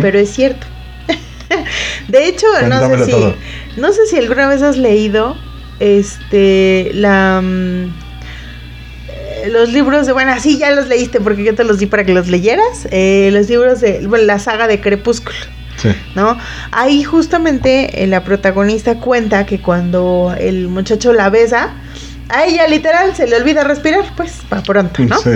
[0.00, 0.66] pero es cierto.
[2.08, 3.34] de hecho, no sé si
[3.76, 5.36] no sé si alguna vez has leído
[5.80, 7.84] este la mm,
[9.08, 12.04] eh, los libros de bueno, sí ya los leíste porque yo te los di para
[12.04, 12.88] que los leyeras.
[12.90, 15.36] eh, los libros de bueno, la saga de Crepúsculo.
[15.76, 15.90] Sí.
[16.14, 16.38] ¿no?
[16.70, 21.74] Ahí justamente eh, la protagonista cuenta que cuando el muchacho la besa,
[22.28, 25.18] a ella literal se le olvida respirar, pues, para pronto, ¿no?
[25.18, 25.30] Sí.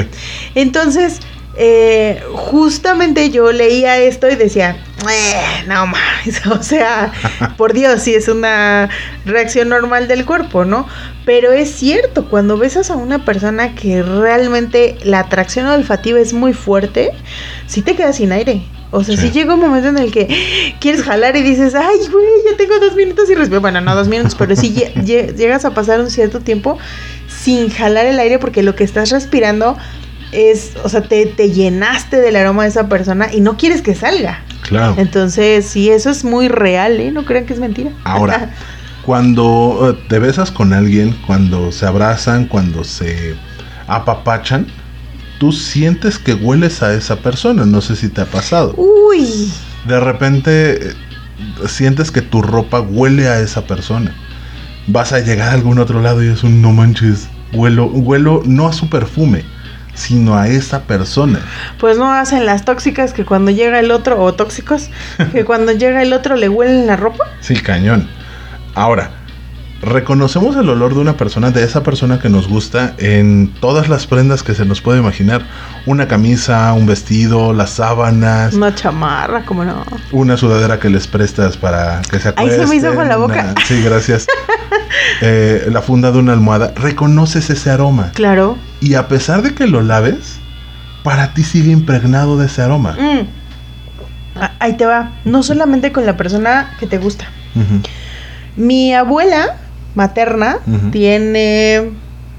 [0.54, 1.20] Entonces,
[1.56, 4.76] eh, justamente yo leía esto y decía,
[5.10, 6.00] "Eh, no más,
[6.50, 7.12] o sea,
[7.56, 8.88] por Dios, sí es una
[9.24, 10.86] reacción normal del cuerpo, ¿no?
[11.24, 16.52] Pero es cierto, cuando besas a una persona que realmente la atracción olfativa es muy
[16.54, 17.10] fuerte,
[17.66, 18.62] sí te quedas sin aire.
[18.92, 19.30] O sea, sí, Sí.
[19.30, 22.96] llega un momento en el que quieres jalar y dices, ay, güey, ya tengo dos
[22.96, 23.60] minutos y respiro.
[23.60, 26.76] Bueno, no dos minutos, pero sí lle- lle- llegas a pasar un cierto tiempo
[27.28, 29.76] sin jalar el aire porque lo que estás respirando
[30.32, 33.94] es, o sea, te, te llenaste del aroma de esa persona y no quieres que
[33.94, 34.42] salga.
[34.62, 34.94] Claro.
[34.98, 37.10] Entonces, sí, eso es muy real, ¿eh?
[37.10, 37.90] No crean que es mentira.
[38.04, 38.50] Ahora,
[39.04, 43.34] cuando eh, te besas con alguien, cuando se abrazan, cuando se
[43.88, 44.66] apapachan,
[45.40, 47.64] tú sientes que hueles a esa persona.
[47.64, 48.74] No sé si te ha pasado.
[48.76, 49.50] Uy,
[49.88, 50.94] De repente eh,
[51.66, 54.14] sientes que tu ropa huele a esa persona.
[54.86, 57.26] Vas a llegar a algún otro lado y es un no manches.
[57.54, 59.44] Huelo, huelo no a su perfume,
[59.94, 61.40] sino a esa persona.
[61.78, 64.90] pues no hacen las tóxicas que cuando llega el otro, o tóxicos,
[65.32, 67.24] que cuando llega el otro le huelen la ropa.
[67.40, 68.08] Sí, cañón.
[68.74, 69.10] Ahora,
[69.82, 74.06] reconocemos el olor de una persona, de esa persona que nos gusta, en todas las
[74.06, 75.42] prendas que se nos puede imaginar.
[75.86, 79.84] Una camisa, un vestido, las sábanas, Una chamarra, como no.
[80.12, 83.16] una sudadera que les prestas para que se Ahí se me hizo acuesten, con la
[83.16, 83.52] boca.
[83.52, 84.26] una- Sí, gracias.
[85.22, 86.72] Eh, la funda de una almohada.
[86.76, 88.10] Reconoces ese aroma.
[88.14, 88.56] Claro.
[88.80, 90.38] Y a pesar de que lo laves,
[91.04, 92.96] para ti sigue impregnado de ese aroma.
[92.98, 93.26] Mm.
[94.36, 95.12] Ah, Ahí te va.
[95.24, 97.26] No solamente con la persona que te gusta.
[98.56, 99.56] Mi abuela
[99.94, 100.58] materna
[100.90, 101.90] tiene.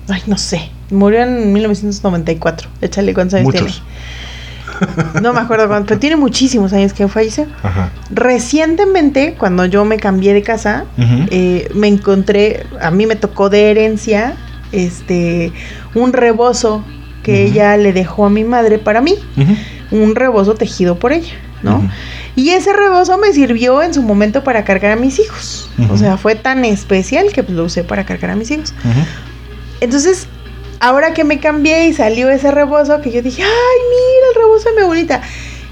[0.08, 0.70] Ay, no sé.
[0.90, 2.70] Murió en 1994.
[2.82, 3.84] Échale cuántos años Muchos.
[3.84, 5.22] tiene.
[5.22, 7.46] No me acuerdo cuánto, pero tiene muchísimos años que falleció.
[7.62, 7.92] Ajá.
[8.10, 13.70] Recientemente, cuando yo me cambié de casa, eh, me encontré, a mí me tocó de
[13.72, 14.36] herencia,
[14.72, 15.52] este,
[15.94, 16.84] un rebozo
[17.24, 19.16] que ella le dejó a mi madre para mí,
[19.92, 21.88] un rebozo tejido por ella, ¿no?
[22.36, 25.70] Y ese rebozo me sirvió en su momento para cargar a mis hijos.
[25.90, 28.74] O sea, fue tan especial que pues, lo usé para cargar a mis hijos.
[29.82, 30.28] Entonces,
[30.80, 34.70] ahora que me cambié y salió ese rebozo, que yo dije, ay, mira el rebozo
[34.70, 35.22] de mi abuelita.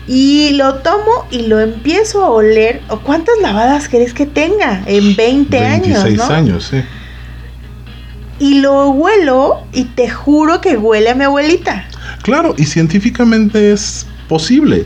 [0.07, 2.81] Y lo tomo y lo empiezo a oler.
[2.89, 4.81] ¿O ¿Cuántas lavadas crees que tenga?
[4.85, 6.35] En 20 años, 26 ¿no?
[6.35, 6.81] años, sí.
[8.39, 11.87] Y lo huelo y te juro que huele a mi abuelita.
[12.23, 14.85] Claro, y científicamente es posible.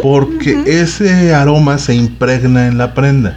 [0.00, 3.36] Porque ese aroma se impregna en la prenda.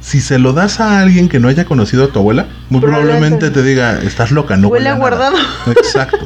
[0.00, 3.38] Si se lo das a alguien que no haya conocido a tu abuela, muy Probablemente.
[3.38, 5.36] probablemente te diga, estás loca, no Huele huele, a a guardado.
[5.36, 5.48] nada".
[5.72, 6.24] Exacto.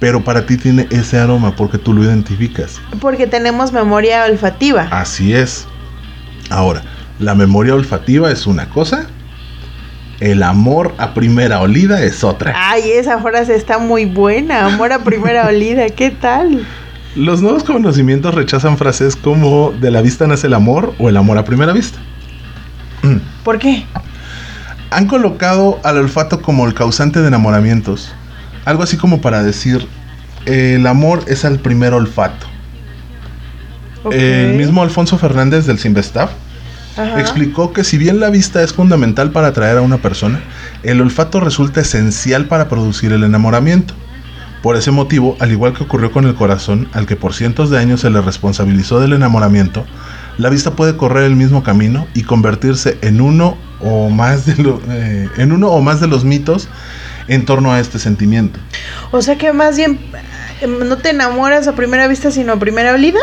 [0.00, 2.80] Pero para ti tiene ese aroma porque tú lo identificas.
[3.00, 4.88] Porque tenemos memoria olfativa.
[4.90, 5.66] Así es.
[6.48, 6.82] Ahora,
[7.18, 9.06] la memoria olfativa es una cosa,
[10.20, 12.54] el amor a primera olida es otra.
[12.56, 14.64] Ay, esa frase está muy buena.
[14.64, 16.66] Amor a primera olida, ¿qué tal?
[17.14, 21.38] Los nuevos conocimientos rechazan frases como de la vista nace el amor o el amor
[21.38, 21.98] a primera vista.
[23.44, 23.86] ¿Por qué?
[24.90, 28.12] Han colocado al olfato como el causante de enamoramientos.
[28.64, 29.86] Algo así como para decir,
[30.46, 32.46] el amor es al primer olfato.
[34.10, 36.30] El mismo Alfonso Fernández del Sinvestav
[36.96, 37.20] Ajá.
[37.20, 40.40] explicó que si bien la vista es fundamental para atraer a una persona,
[40.82, 43.94] el olfato resulta esencial para producir el enamoramiento.
[44.62, 47.78] Por ese motivo, al igual que ocurrió con el corazón, al que por cientos de
[47.78, 49.86] años se le responsabilizó del enamoramiento,
[50.36, 54.80] la vista puede correr el mismo camino y convertirse en uno o más de, lo-
[54.90, 56.68] eh, en uno o más de los mitos
[57.28, 58.58] en torno a este sentimiento.
[59.12, 59.98] O sea que más bien
[60.60, 63.20] eh, no te enamoras a primera vista, sino a primera olida.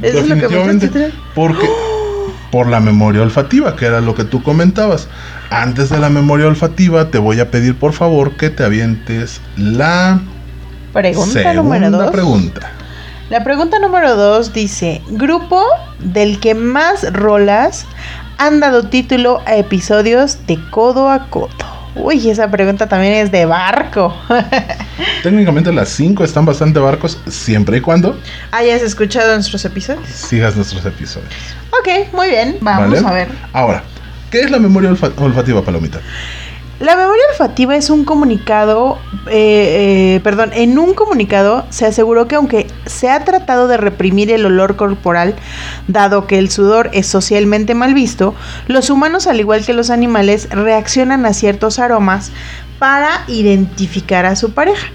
[0.00, 1.68] Eso es lo que me porque
[2.50, 5.08] por la memoria olfativa, que era lo que tú comentabas.
[5.50, 10.20] Antes de la memoria olfativa, te voy a pedir por favor que te avientes la
[10.92, 12.10] Pregunta número dos.
[12.10, 12.70] pregunta.
[13.30, 15.64] La pregunta número dos dice: Grupo
[16.00, 17.86] del que más rolas
[18.38, 21.48] han dado título a episodios de codo a codo.
[21.94, 24.14] Uy, esa pregunta también es de barco.
[25.22, 28.18] Técnicamente las cinco están bastante barcos, siempre y cuando
[28.50, 30.08] hayas escuchado nuestros episodios.
[30.08, 31.32] Sigas nuestros episodios.
[31.70, 32.56] Ok, muy bien.
[32.60, 33.28] Vamos a ver.
[33.52, 33.82] Ahora,
[34.30, 36.00] ¿qué es la memoria olfativa, Palomita?
[36.82, 42.34] La memoria olfativa es un comunicado, eh, eh, perdón, en un comunicado se aseguró que
[42.34, 45.36] aunque se ha tratado de reprimir el olor corporal,
[45.86, 48.34] dado que el sudor es socialmente mal visto,
[48.66, 52.32] los humanos, al igual que los animales, reaccionan a ciertos aromas
[52.80, 54.88] para identificar a su pareja,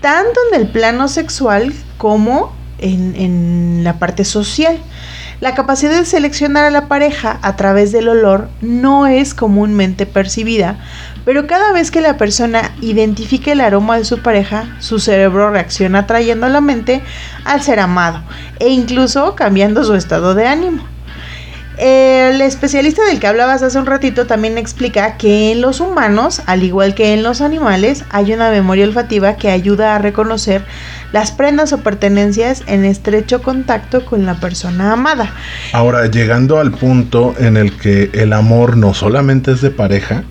[0.00, 4.78] tanto en el plano sexual como en, en la parte social.
[5.40, 10.78] La capacidad de seleccionar a la pareja a través del olor no es comúnmente percibida,
[11.24, 16.00] pero cada vez que la persona identifica el aroma de su pareja, su cerebro reacciona
[16.00, 17.02] atrayendo a la mente
[17.44, 18.22] al ser amado
[18.60, 20.94] e incluso cambiando su estado de ánimo.
[21.76, 26.62] El especialista del que hablabas hace un ratito también explica que en los humanos, al
[26.62, 30.64] igual que en los animales, hay una memoria olfativa que ayuda a reconocer
[31.12, 35.34] las prendas o pertenencias en estrecho contacto con la persona amada.
[35.72, 40.22] Ahora, llegando al punto en el que el amor no solamente es de pareja,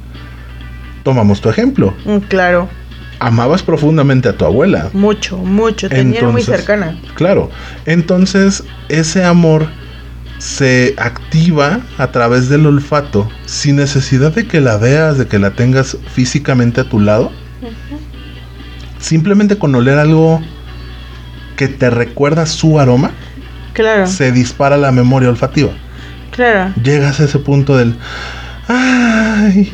[1.03, 1.93] tomamos tu ejemplo.
[2.05, 2.69] Mm, claro.
[3.19, 4.89] Amabas profundamente a tu abuela.
[4.93, 5.87] Mucho, mucho.
[5.87, 6.99] Tenía muy cercana.
[7.15, 7.49] Claro.
[7.85, 9.67] Entonces, ese amor
[10.39, 15.51] se activa a través del olfato sin necesidad de que la veas, de que la
[15.51, 17.31] tengas físicamente a tu lado.
[18.99, 20.41] Simplemente con oler algo
[21.55, 23.11] que te recuerda su aroma,
[23.73, 24.07] claro.
[24.07, 25.71] se dispara la memoria olfativa.
[26.31, 26.73] Claro.
[26.83, 27.95] Llegas a ese punto del...
[28.67, 29.71] Ay,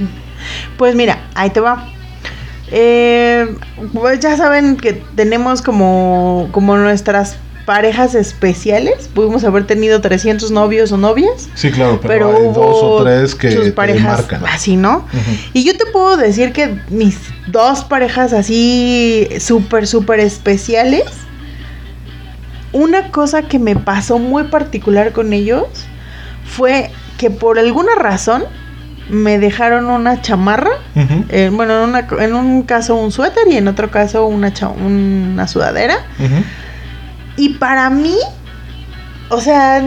[0.77, 1.88] pues mira, ahí te va.
[2.71, 3.55] Eh,
[3.93, 7.38] pues ya saben que tenemos como, como nuestras
[7.69, 9.07] parejas especiales.
[9.13, 11.49] Pudimos haber tenido 300 novios o novias.
[11.53, 15.05] Sí, claro, pero, hay dos o tres que sus parejas así, ¿no?
[15.53, 21.05] Y yo te puedo decir que mis dos parejas así súper, súper especiales.
[22.71, 25.67] Una cosa que me pasó muy particular con ellos
[26.45, 28.45] fue que por alguna razón
[29.09, 30.71] me dejaron una chamarra,
[31.29, 35.47] eh, bueno, en, una, en, un caso un suéter y en otro caso una, una
[35.47, 36.05] sudadera.
[37.35, 38.17] Y para mí,
[39.29, 39.83] o sea,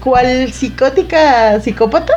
[0.00, 2.12] cual psicótica psicópata,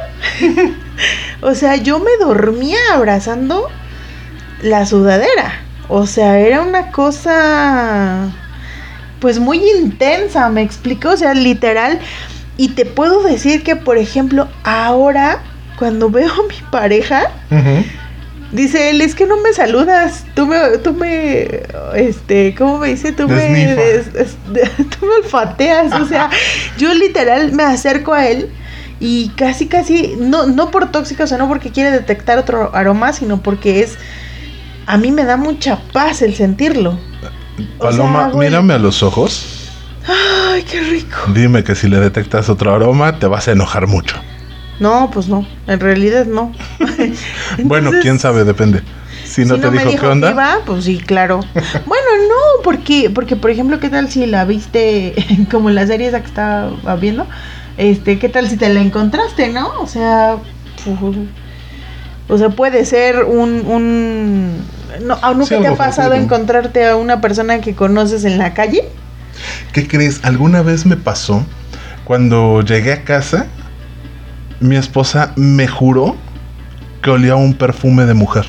[1.42, 3.68] o sea, yo me dormía abrazando
[4.62, 5.62] la sudadera.
[5.90, 8.30] O sea, era una cosa,
[9.20, 12.00] pues muy intensa, me explico, o sea, literal.
[12.58, 15.42] Y te puedo decir que, por ejemplo, ahora
[15.78, 17.32] cuando veo a mi pareja,
[18.52, 21.62] dice él, es que no me saludas, tú me, tú me,
[21.96, 23.12] este, ¿cómo me dice?
[23.12, 23.76] Tú me,
[24.54, 26.30] tú me olfateas, o sea,
[26.78, 28.50] yo literal me acerco a él
[29.00, 33.14] y casi, casi, no, no por tóxica, o sea, no porque quiere detectar otro aroma,
[33.14, 33.98] sino porque es,
[34.88, 36.98] a mí me da mucha paz el sentirlo.
[37.80, 39.70] Paloma, mírame a los ojos.
[40.08, 41.18] Ay, qué rico.
[41.34, 44.16] Dime que si le detectas otro aroma, te vas a enojar mucho.
[44.80, 46.54] No, pues no, en realidad no.
[47.64, 48.82] bueno, quién sabe, depende.
[49.26, 50.32] Si no, te dijo, qué onda.
[50.32, 51.40] Iba, pues sí, claro.
[51.54, 55.16] bueno, no, porque, porque por ejemplo, ¿qué tal si la viste
[55.52, 57.28] como en la serie esa que estaba viendo?
[57.78, 59.72] Este, ¿qué tal si te la encontraste, no?
[59.80, 60.38] O sea,
[62.28, 64.66] o sea, puede ser un, un
[65.02, 68.84] no, ¿nunca te ha pasado encontrarte a una persona que conoces en la calle?
[69.74, 70.22] ¿Qué crees?
[70.24, 71.46] Alguna vez me pasó
[72.04, 73.48] cuando llegué a casa
[74.60, 76.16] mi esposa me juró
[77.02, 78.46] que olía un perfume de mujer.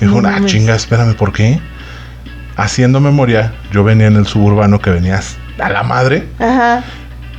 [0.00, 1.60] Dijo, ah, chinga, espérame, ¿por qué?
[2.56, 6.28] Haciendo memoria, yo venía en el suburbano que venías a la madre.
[6.38, 6.84] Ajá.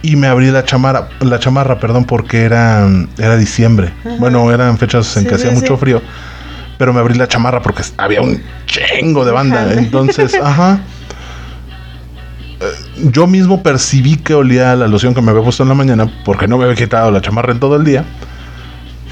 [0.02, 3.92] Y me abrí la chamarra, la chamarra, perdón, porque era, era diciembre.
[4.20, 6.02] Bueno, eran fechas en que hacía mucho frío.
[6.78, 9.74] Pero me abrí la chamarra porque había un chingo de banda.
[9.74, 10.80] Entonces, ajá.
[12.98, 16.48] Yo mismo percibí que olía la loción que me había puesto en la mañana porque
[16.48, 18.06] no me había quitado la chamarra en todo el día.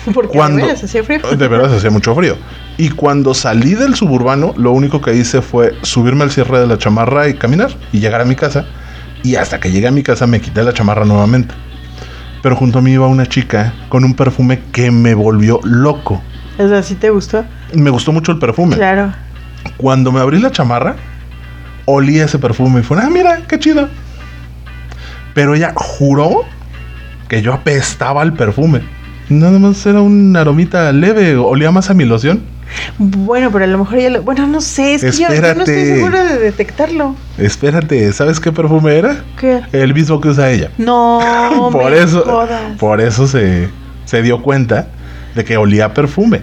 [0.14, 1.20] Porque cuando, de veras hacía frío.
[1.38, 2.36] De veras hacía mucho frío.
[2.78, 6.78] Y cuando salí del suburbano, lo único que hice fue subirme al cierre de la
[6.78, 8.66] chamarra y caminar y llegar a mi casa.
[9.24, 11.54] Y hasta que llegué a mi casa me quité la chamarra nuevamente.
[12.42, 16.22] Pero junto a mí iba una chica con un perfume que me volvió loco.
[16.58, 17.46] ¿Es así te gustó?
[17.74, 18.76] Me gustó mucho el perfume.
[18.76, 19.14] Claro.
[19.78, 20.96] Cuando me abrí la chamarra,
[21.86, 23.90] olí ese perfume y fue, ah, mira, qué chido.
[25.34, 26.44] Pero ella juró
[27.28, 28.82] que yo apestaba el perfume.
[29.30, 32.44] Nada más era un aromita leve, olía más a mi loción.
[32.98, 36.24] Bueno, pero a lo mejor ella Bueno, no sé, es que yo, no estoy segura
[36.24, 37.16] de detectarlo.
[37.38, 39.24] Espérate, ¿sabes qué perfume era?
[39.40, 39.62] ¿Qué?
[39.72, 40.72] El mismo que usa ella.
[40.78, 42.24] No, por eso,
[42.80, 43.70] por eso se,
[44.06, 44.88] se dio cuenta
[45.36, 46.42] de que olía perfume.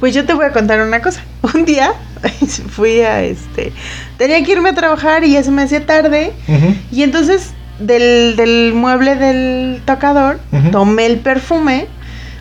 [0.00, 1.20] Pues yo te voy a contar una cosa.
[1.54, 1.92] Un día
[2.70, 3.72] fui a este.
[4.16, 6.32] Tenía que irme a trabajar y ya se me hacía tarde.
[6.48, 6.74] Ujú.
[6.92, 10.70] Y entonces del, del mueble del tocador Ujú.
[10.70, 11.86] tomé el perfume.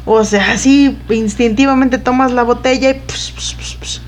[0.06, 2.94] O sea, así instintivamente tomas la botella y.
[2.94, 4.02] pss, pss, pss.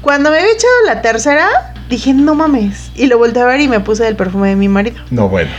[0.00, 1.48] Cuando me había echado la tercera,
[1.88, 2.90] dije, no mames.
[2.94, 4.96] Y lo volteé a ver y me puse el perfume de mi marido.
[5.10, 5.50] No, bueno.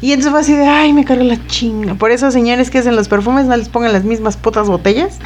[0.00, 1.94] Y entonces fue así de, ay, me cargo la chinga.
[1.94, 5.18] Por eso, señores que hacen los perfumes, no les pongan las mismas putas botellas.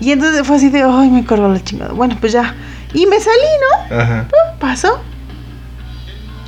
[0.00, 1.92] Y entonces fue así de, ay, me cargo la chingada.
[1.92, 2.54] Bueno, pues ya.
[2.94, 3.96] Y me salí, ¿no?
[3.96, 4.28] Ajá.
[4.58, 5.00] Pasó.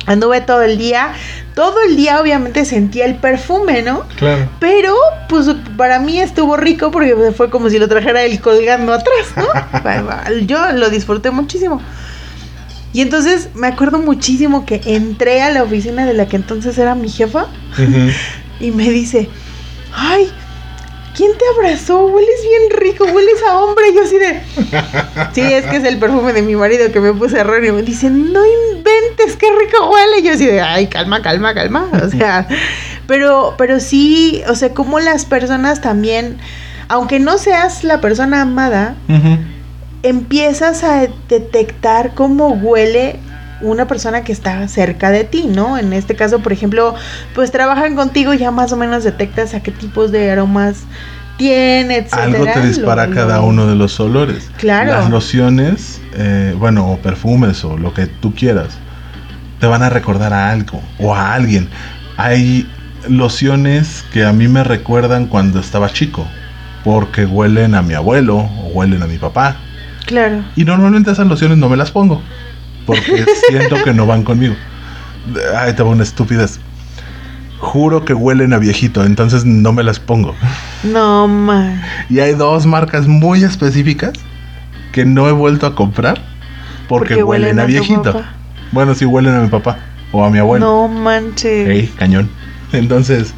[0.05, 1.13] Anduve todo el día.
[1.55, 4.03] Todo el día, obviamente, sentía el perfume, ¿no?
[4.17, 4.49] Claro.
[4.59, 4.95] Pero,
[5.29, 5.47] pues,
[5.77, 10.41] para mí estuvo rico porque fue como si lo trajera él colgando atrás, ¿no?
[10.47, 11.79] Yo lo disfruté muchísimo.
[12.91, 16.93] Y entonces me acuerdo muchísimo que entré a la oficina de la que entonces era
[16.93, 18.11] mi jefa Ujú.
[18.59, 19.29] y me dice,
[19.93, 20.31] ay,
[21.15, 22.05] ¿quién te abrazó?
[22.07, 23.89] Hueles bien rico, hueles a hombre.
[23.89, 24.41] Y yo así de,
[25.33, 27.63] sí, es que es el perfume de mi marido que me puse error.
[27.63, 30.19] Y me dice, no inventes, qué rico huele.
[30.19, 31.89] Y yo así de, ay, calma, calma, calma.
[32.03, 32.47] O sea,
[33.07, 36.37] pero, pero sí, o sea, como las personas también,
[36.87, 38.95] aunque no seas la persona amada,
[40.03, 43.19] empiezas a detectar cómo huele
[43.63, 45.77] una persona que está cerca de ti, ¿no?
[45.77, 46.93] En este caso, por ejemplo,
[47.33, 50.83] pues trabajan contigo y ya más o menos detectas a qué tipos de aromas
[51.37, 52.23] tiene, etcétera.
[52.23, 54.51] Algo te dispara Lo- cada uno de los olores.
[54.57, 54.91] Claro.
[54.91, 58.69] Las lociones, eh, bueno, o perfumes o lo que tú quieras,
[59.59, 61.69] te van a recordar a algo o a alguien.
[62.17, 62.69] Hay
[63.07, 66.27] lociones que a mí me recuerdan cuando estaba chico,
[66.83, 69.55] porque huelen a mi abuelo o huelen a mi papá.
[70.05, 70.43] Claro.
[70.55, 72.21] Y normalmente esas lociones no me las pongo,
[72.85, 74.55] porque siento que no van conmigo.
[75.57, 76.59] Ay, te una estupidez.
[77.59, 80.35] Juro que huelen a viejito, entonces no me las pongo.
[80.83, 81.81] No, man.
[82.09, 84.11] Y hay dos marcas muy específicas
[84.91, 86.21] que no he vuelto a comprar
[86.89, 88.03] porque, huelen, a viejito.
[88.03, 88.33] papá.
[88.71, 89.77] Bueno, sí huelen a mi papá
[90.11, 90.65] o a mi abuelo.
[90.65, 91.67] No manches.
[91.69, 92.29] Ey, cañón.
[92.73, 93.33] Entonces,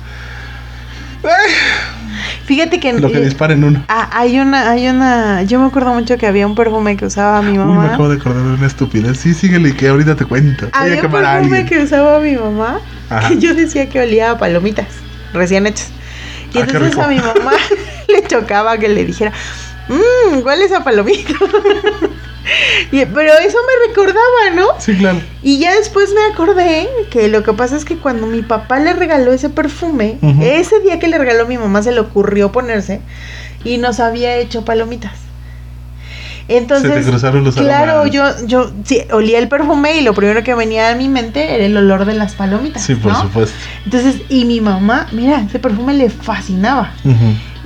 [2.45, 3.83] Fíjate que lo que eh, disparen uno.
[3.87, 7.41] ah, hay una, hay una, yo me acuerdo mucho que había un perfume que usaba
[7.41, 7.85] mi Uy, me mamá.
[7.87, 9.17] acabo de acordar de una estupidez.
[9.19, 10.67] Sí, síguele que ahorita te cuento.
[10.73, 12.79] Había un perfume que usaba mi mamá
[13.09, 13.29] Ajá.
[13.29, 14.87] que yo decía que olía a palomitas
[15.33, 15.89] recién hechas.
[16.53, 17.51] Y Ah, entonces a mi mamá
[18.07, 19.31] le chocaba que le dijera,
[19.89, 21.33] mmm, hueles a palomita.
[22.91, 24.67] Y- pero eso me recordaba, ¿no?
[24.79, 25.19] Sí, claro.
[25.43, 28.93] Y ya después me acordé que lo que pasa es que cuando mi papá le
[28.93, 33.01] regaló ese perfume, ese día que le regaló mi mamá se le ocurrió ponerse
[33.63, 35.13] y nos había hecho palomitas.
[36.47, 38.11] Entonces, Se te cruzaron los claro, aromas.
[38.11, 41.65] yo, yo sí, olía el perfume y lo primero que venía a mi mente era
[41.65, 42.83] el olor de las palomitas.
[42.83, 43.21] Sí, por ¿no?
[43.23, 43.55] supuesto.
[43.83, 46.93] Entonces, y mi mamá, mira, ese perfume le fascinaba.
[47.03, 47.15] Ujú.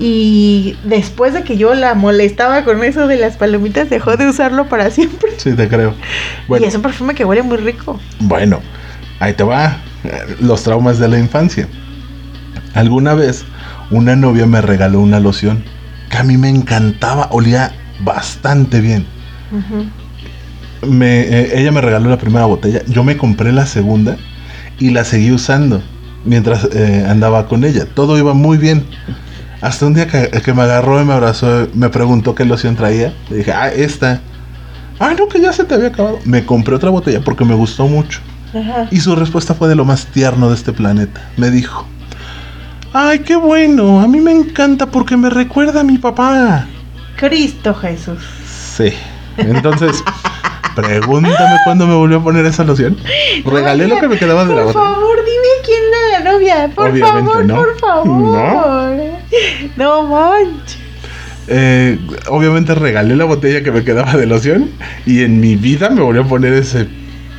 [0.02, 4.68] Y después de que yo la molestaba con eso de las palomitas, dejó de usarlo
[4.70, 5.32] para siempre.
[5.38, 5.93] Sí, te creo.
[6.47, 8.00] Bueno, Y es un perfume que huele muy rico.
[8.20, 8.62] Bueno,
[9.20, 9.78] ahí te va.
[10.06, 11.68] eh, Los traumas de la infancia.
[12.74, 13.43] Alguna vez
[13.91, 15.64] una novia me regaló una loción
[16.10, 19.06] que a mí me encantaba, olía bastante bien.
[20.88, 24.16] Me, eh, ella me regaló la primera botella, yo me compré la segunda
[24.80, 25.84] y la seguí usando
[26.24, 27.86] mientras eh, andaba con ella.
[27.93, 28.86] Todo iba muy bien.
[29.62, 33.14] Hasta un día que, que me agarró y me abrazó, me preguntó qué loción traía.
[33.30, 34.22] Le dije, ah, esta.
[34.99, 36.20] Ah, no, que ya se te había acabado.
[36.26, 38.20] Me compré otra botella porque me gustó mucho.
[38.53, 38.88] Ajá.
[38.91, 41.22] Y su respuesta fue de lo más tierno de este planeta.
[41.38, 41.86] Me dijo,
[42.93, 46.66] ay, qué bueno, a mí me encanta porque me recuerda a mi papá.
[47.18, 48.20] Cristo Jesús.
[48.76, 48.93] Sí.
[49.38, 50.03] Entonces,
[50.82, 52.97] pregúntame cuándo me volvió a poner esa loción.
[53.45, 54.86] Regalé lo que me quedaba de la Por botella.
[54.95, 56.69] favor, dime quién era la novia.
[56.75, 57.55] Por Obviamente favor, no.
[57.55, 58.97] por favor.
[59.77, 60.77] No, manches.
[61.51, 64.69] Eh, obviamente regalé la botella que me quedaba de loción
[65.07, 66.88] y en mi vida me volvió a poner ese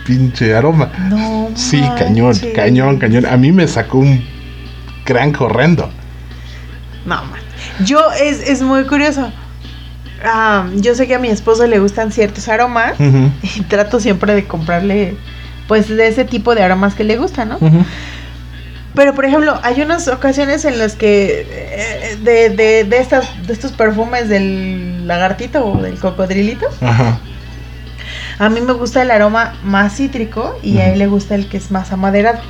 [0.05, 0.91] pinche aroma.
[1.09, 1.51] No.
[1.55, 2.53] Sí, cañón, manches.
[2.55, 3.27] cañón, cañón.
[3.27, 4.25] A mí me sacó un
[5.07, 5.91] gran horrendo.
[7.05, 7.41] No, man.
[7.85, 9.31] Yo es, es muy curioso.
[10.25, 12.95] Ah, yo sé que a mi esposo le gustan ciertos aromas
[13.43, 15.17] y trato siempre de comprarle
[15.67, 17.59] pues de ese tipo de aromas que le gustan, ¿no?
[18.95, 23.53] Pero por ejemplo, hay unas ocasiones en las que eh, de, de, de, estas, de
[23.53, 27.21] estos perfumes del lagartito o del cocodrilito, Ajá.
[28.41, 31.57] a mí me gusta el aroma más cítrico y a él le gusta el que
[31.57, 32.41] es más amaderado.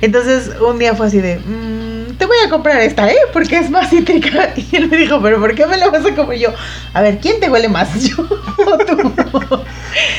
[0.00, 3.16] Entonces un día fue así de, "Mm, te voy a comprar esta, ¿eh?
[3.32, 4.54] Porque es más cítrica.
[4.56, 6.48] Y él me dijo, pero ¿por qué me la vas a comer yo?
[6.92, 7.88] A ver, ¿quién te huele más?
[8.02, 9.14] ¿Yo o tú?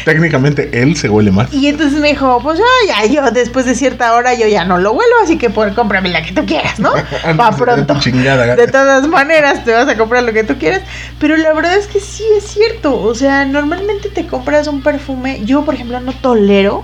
[0.06, 1.54] Técnicamente él se huele más.
[1.54, 2.66] Y entonces me dijo, pues ya,
[3.04, 6.10] ya, yo después de cierta hora yo ya no lo huelo, así que pues cómprame
[6.10, 6.94] la que tú quieras, ¿no?
[7.40, 8.00] Va pronto.
[8.00, 10.82] Chingada, de todas maneras te vas a comprar lo que tú quieras.
[11.20, 13.00] Pero la verdad es que sí es cierto.
[13.00, 15.42] O sea, normalmente te compras un perfume.
[15.46, 16.84] Yo, por ejemplo, no tolero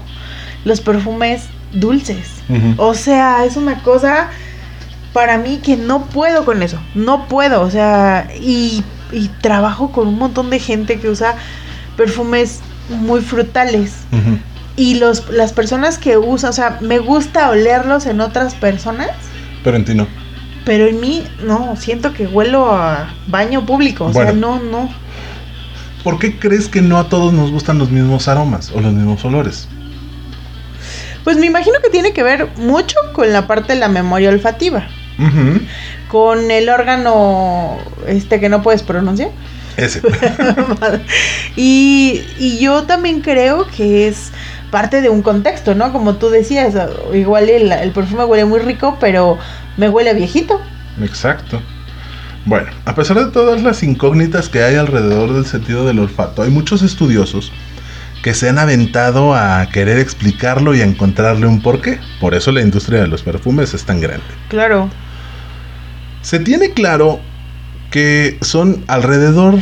[0.65, 2.41] los perfumes dulces.
[2.77, 4.29] O sea, es una cosa
[5.13, 6.79] para mí que no puedo con eso.
[6.95, 7.61] No puedo.
[7.61, 11.35] O sea, y, y trabajo con un montón de gente que usa
[11.95, 13.93] perfumes muy frutales.
[14.75, 19.11] Y los, las personas que usan, o sea, me gusta olerlos en otras personas.
[19.63, 20.07] Pero en ti no.
[20.65, 24.05] Pero en mí, no, siento que huelo a baño público.
[24.05, 24.89] O sea, no, no.
[26.03, 29.23] ¿Por qué crees que no a todos nos gustan los mismos aromas o los mismos
[29.23, 29.67] olores?
[31.23, 34.87] Pues me imagino que tiene que ver mucho con la parte de la memoria olfativa.
[36.07, 39.29] Con el órgano este que no puedes pronunciar.
[39.77, 40.01] Ese.
[41.55, 44.31] y, y yo también creo que es
[44.69, 45.91] parte de un contexto, ¿no?
[45.91, 46.75] Como tú decías,
[47.13, 49.37] igual el, el perfume huele muy rico, pero
[49.77, 50.59] me huele viejito.
[51.01, 51.61] Exacto.
[52.45, 56.49] Bueno, a pesar de todas las incógnitas que hay alrededor del sentido del olfato, hay
[56.49, 57.51] muchos estudiosos
[58.23, 61.99] que se han aventado a querer explicarlo y a encontrarle un porqué.
[62.21, 64.23] Por eso la industria de los perfumes es tan grande.
[64.47, 64.89] Claro.
[66.21, 67.19] Se tiene claro
[67.91, 69.59] que son alrededor,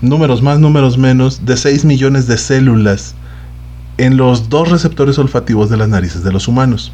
[0.00, 3.14] números más, números menos, de 6 millones de células
[3.96, 6.92] en los dos receptores olfativos de las narices de los humanos.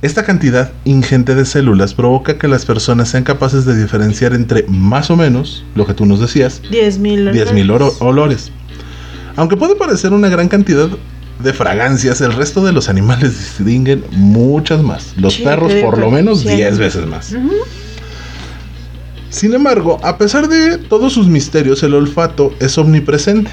[0.00, 5.10] Esta cantidad ingente de células provoca que las personas sean capaces de diferenciar entre más
[5.10, 7.96] o menos, lo que tú nos decías, 10.000 olores.
[8.00, 8.52] olores.
[9.36, 10.88] Aunque puede parecer una gran cantidad
[11.42, 15.14] de fragancias, el resto de los animales distinguen muchas más.
[15.16, 17.34] Los perros por lo menos 10 veces más.
[19.30, 23.50] Sin embargo, a pesar de todos sus misterios, el olfato es omnipresente.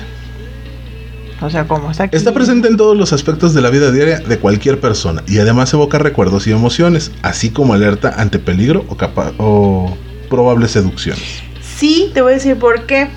[1.39, 2.17] O sea, ¿cómo está aquí?
[2.17, 5.71] Está presente en todos los aspectos de la vida diaria de cualquier persona y además
[5.71, 8.97] evoca recuerdos y emociones, así como alerta ante peligro o,
[9.37, 9.97] o
[10.31, 11.43] probables seducciones.
[11.61, 13.09] Sí, te voy a decir por qué.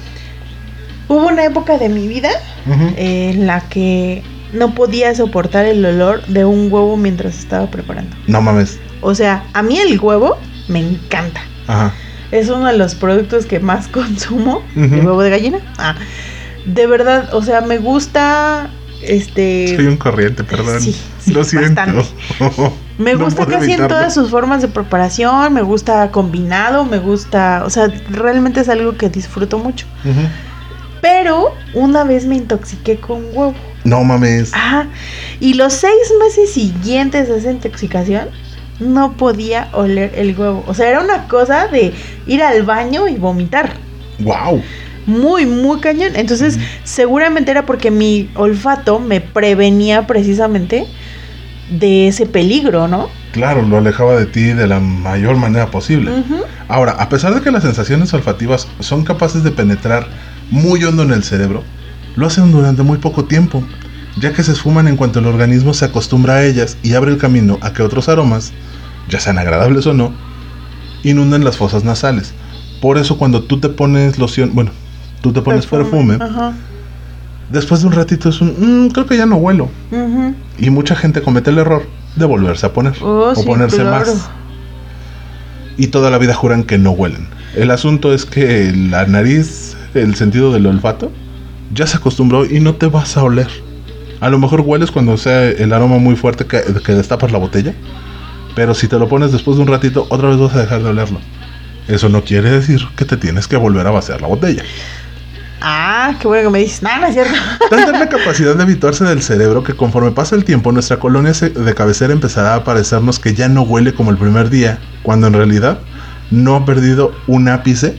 [1.10, 2.30] Hubo una época de mi vida
[2.96, 8.14] en la que no podía soportar el olor de un huevo mientras estaba preparando.
[8.28, 8.78] No mames.
[9.00, 10.38] O sea, a mí el huevo
[10.68, 11.40] me encanta.
[11.66, 11.92] Ajá.
[12.30, 15.58] Es uno de los productos que más consumo, el huevo de gallina.
[15.78, 15.96] Ah,
[16.64, 18.70] de verdad, o sea, me gusta
[19.02, 20.80] este soy un corriente, perdón.
[20.80, 20.96] Sí,
[21.32, 21.82] Lo siento.
[22.98, 27.70] me gusta casi en todas sus formas de preparación, me gusta combinado, me gusta, o
[27.70, 29.86] sea, realmente es algo que disfruto mucho.
[31.00, 33.54] Pero una vez me intoxiqué con huevo.
[33.84, 34.52] No mames.
[34.52, 34.88] Ajá.
[35.40, 38.28] Y los seis meses siguientes a esa intoxicación
[38.78, 40.64] no podía oler el huevo.
[40.66, 41.92] O sea, era una cosa de
[42.26, 43.72] ir al baño y vomitar.
[44.18, 44.62] Wow.
[45.06, 46.12] Muy, muy cañón.
[46.14, 50.86] Entonces, seguramente era porque mi olfato me prevenía precisamente
[51.70, 53.08] de ese peligro, ¿no?
[53.32, 56.10] Claro, lo alejaba de ti de la mayor manera posible.
[56.68, 60.06] Ahora, a pesar de que las sensaciones olfativas son capaces de penetrar
[60.50, 61.62] muy hondo en el cerebro,
[62.16, 63.62] lo hacen durante muy poco tiempo,
[64.20, 67.18] ya que se esfuman en cuanto el organismo se acostumbra a ellas y abre el
[67.18, 68.52] camino a que otros aromas,
[69.08, 70.12] ya sean agradables o no,
[71.02, 72.34] inunden las fosas nasales.
[72.80, 74.70] Por eso cuando tú te pones loción, bueno,
[75.20, 76.18] tú te pones perfume,
[77.50, 79.68] después de un ratito es un, mm, creo que ya no huelo.
[80.58, 81.86] Y mucha gente comete el error
[82.16, 84.28] de volverse a poner oh, o ponerse más.
[85.76, 87.28] Y toda la vida juran que no huelen.
[87.54, 91.10] El asunto es que la nariz, el sentido del olfato,
[91.72, 93.48] ya se acostumbró y no te vas a oler.
[94.20, 97.74] A lo mejor hueles cuando sea el aroma muy fuerte que, que destapas la botella,
[98.54, 100.90] pero si te lo pones después de un ratito, otra vez vas a dejar de
[100.90, 101.20] olerlo.
[101.88, 104.62] Eso no quiere decir que te tienes que volver a vaciar la botella.
[105.60, 106.82] Ah, qué bueno que me dices.
[106.82, 107.34] Nada, no es cierto.
[107.70, 111.74] Tanta la capacidad de habituarse del cerebro que conforme pasa el tiempo, nuestra colonia de
[111.74, 115.80] cabecera empezará a parecernos que ya no huele como el primer día, cuando en realidad
[116.30, 117.98] no ha perdido un ápice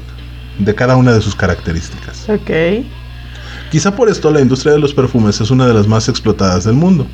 [0.64, 2.30] de cada una de sus características.
[2.30, 2.86] Ok.
[3.72, 6.76] Quizá por esto la industria de los perfumes es una de las más explotadas del
[6.76, 7.08] mundo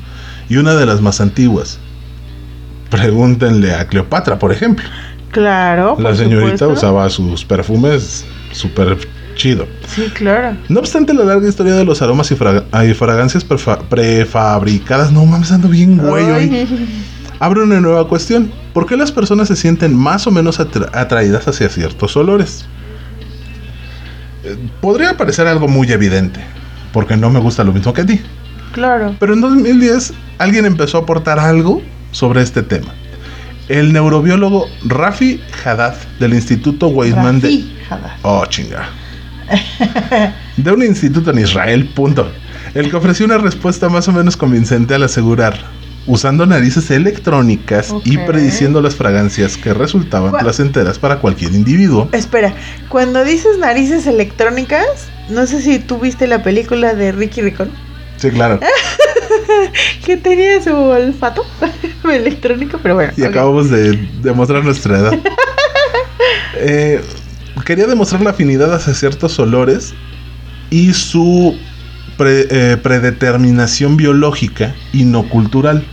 [0.48, 1.78] y una de las más antiguas.
[2.90, 4.84] Pregúntenle a Cleopatra, por ejemplo.
[5.30, 5.96] Claro.
[6.00, 8.98] La señorita usaba sus perfumes súper
[9.36, 9.66] chido.
[9.86, 10.56] Sí, claro.
[10.68, 15.98] No obstante la larga historia de los aromas y, fragancias prefabricadas, no mames, ando bien
[15.98, 16.66] güey
[17.40, 18.50] Abre una nueva cuestión.
[18.72, 22.66] ¿Por qué las personas se sienten más o menos atraídas hacia ciertos olores?
[24.44, 26.40] Eh, podría parecer algo muy evidente,
[26.92, 28.20] porque no me gusta lo mismo que a ti.
[28.72, 29.16] Claro.
[29.18, 31.82] Pero en 2010 alguien empezó a aportar algo
[32.12, 32.94] sobre este tema.
[33.68, 37.48] El neurobiólogo Rafi Haddad del Instituto Weizmann de...
[37.48, 38.12] Rafi Haddad.
[38.22, 38.88] Oh, chinga.
[40.56, 42.30] De un instituto en Israel, punto.
[42.74, 45.58] El que ofreció una respuesta más o menos convincente al asegurar,
[46.08, 52.08] usando narices electrónicas y prediciendo las fragancias que resultaban Gua- placenteras para cualquier individuo.
[52.12, 52.52] Espera,
[52.88, 54.86] cuando dices narices electrónicas,
[55.28, 57.70] no sé si tú viste la película de Ricky Ricón,
[58.16, 58.58] Sí, claro.
[60.04, 61.44] que tenía su olfato
[62.12, 63.12] electrónico, pero bueno.
[63.16, 63.92] Y acabamos de
[64.22, 65.12] demostrar nuestra edad.
[66.60, 67.00] Eh,
[67.64, 69.94] quería demostrar la afinidad hacia ciertos olores
[70.70, 71.56] y su
[72.16, 75.86] pre- eh, predeterminación biológica y no cultural.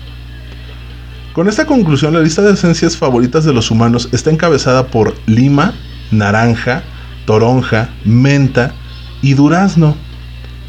[1.35, 5.83] Con esta conclusión, la lista de esencias favoritas de los humanos está encabezada por lima,
[6.09, 6.89] naranja,
[7.25, 8.81] toronja, menta
[9.21, 9.97] y durazno.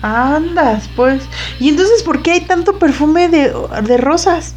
[0.03, 1.31] Andas, pues.
[1.59, 3.53] ¿Y entonces por qué hay tanto perfume de,
[3.83, 4.57] de rosas?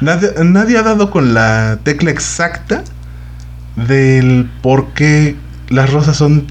[0.00, 2.84] Nadie, nadie ha dado con la tecla exacta
[3.76, 6.46] del por qué las rosas son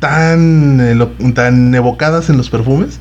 [0.00, 3.00] tan, elo- tan evocadas en los perfumes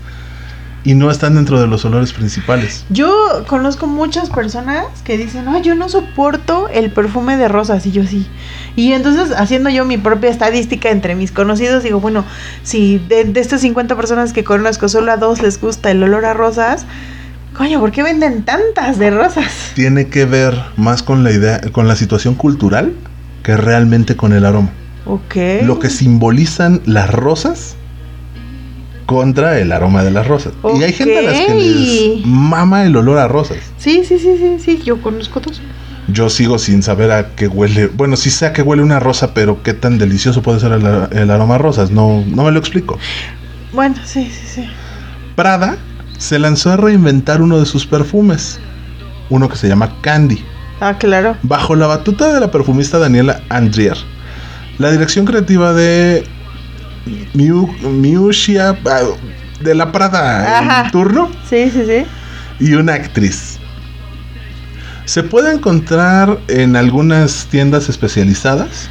[0.84, 2.86] y no están dentro de los olores principales.
[2.89, 3.11] Yo
[3.47, 8.05] conozco muchas personas que dicen, no, yo no soporto el perfume de rosas, y yo
[8.05, 8.27] sí.
[8.75, 12.25] Y entonces, haciendo yo mi propia estadística entre mis conocidos, digo, bueno,
[12.63, 16.25] si de, de estas 50 personas que conozco, solo a dos les gusta el olor
[16.25, 16.86] a rosas,
[17.55, 19.71] coño, ¿por qué venden tantas de rosas?
[19.75, 22.93] Tiene que ver más con la idea, con la situación cultural
[23.43, 24.69] que realmente con el aroma.
[25.05, 25.36] Ok.
[25.63, 27.75] Lo que simbolizan las rosas
[29.05, 30.53] contra el aroma de las rosas.
[30.77, 33.57] Y hay gente a las que les mama el olor a rosas.
[33.77, 35.61] Sí, sí, sí, sí, sí, yo conozco dos.
[36.07, 37.87] Yo sigo sin saber a qué huele.
[37.87, 40.85] Bueno, sí sé a qué huele una rosa, pero qué tan delicioso puede ser el,
[41.11, 41.91] el aroma a rosas.
[41.91, 42.97] No, no me lo explico.
[43.73, 44.69] Bueno, sí, sí, sí.
[45.35, 45.77] Prada
[46.17, 48.59] se lanzó a reinventar uno de sus perfumes.
[49.29, 50.43] Uno que se llama Candy.
[50.81, 51.37] Ah, claro.
[51.43, 53.95] Bajo la batuta de la perfumista Daniela Andrier.
[54.77, 56.23] La dirección creativa de
[57.33, 59.01] Miu, Miuccia, ah,
[59.61, 60.85] de la Prada Ajá.
[60.85, 62.05] en turno Sí, sí, sí.
[62.59, 63.57] y una actriz.
[65.05, 68.89] Se puede encontrar en algunas tiendas especializadas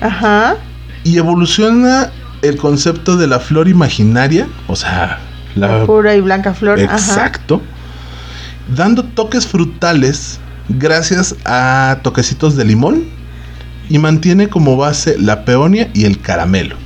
[0.00, 0.56] Ajá.
[1.04, 2.10] y evoluciona
[2.42, 5.18] el concepto de la flor imaginaria, o sea,
[5.54, 6.80] la Pura y blanca flor.
[6.80, 6.92] Ajá.
[6.94, 7.62] exacto,
[8.74, 13.04] dando toques frutales gracias a toquecitos de limón
[13.88, 16.76] y mantiene como base la peonia y el caramelo.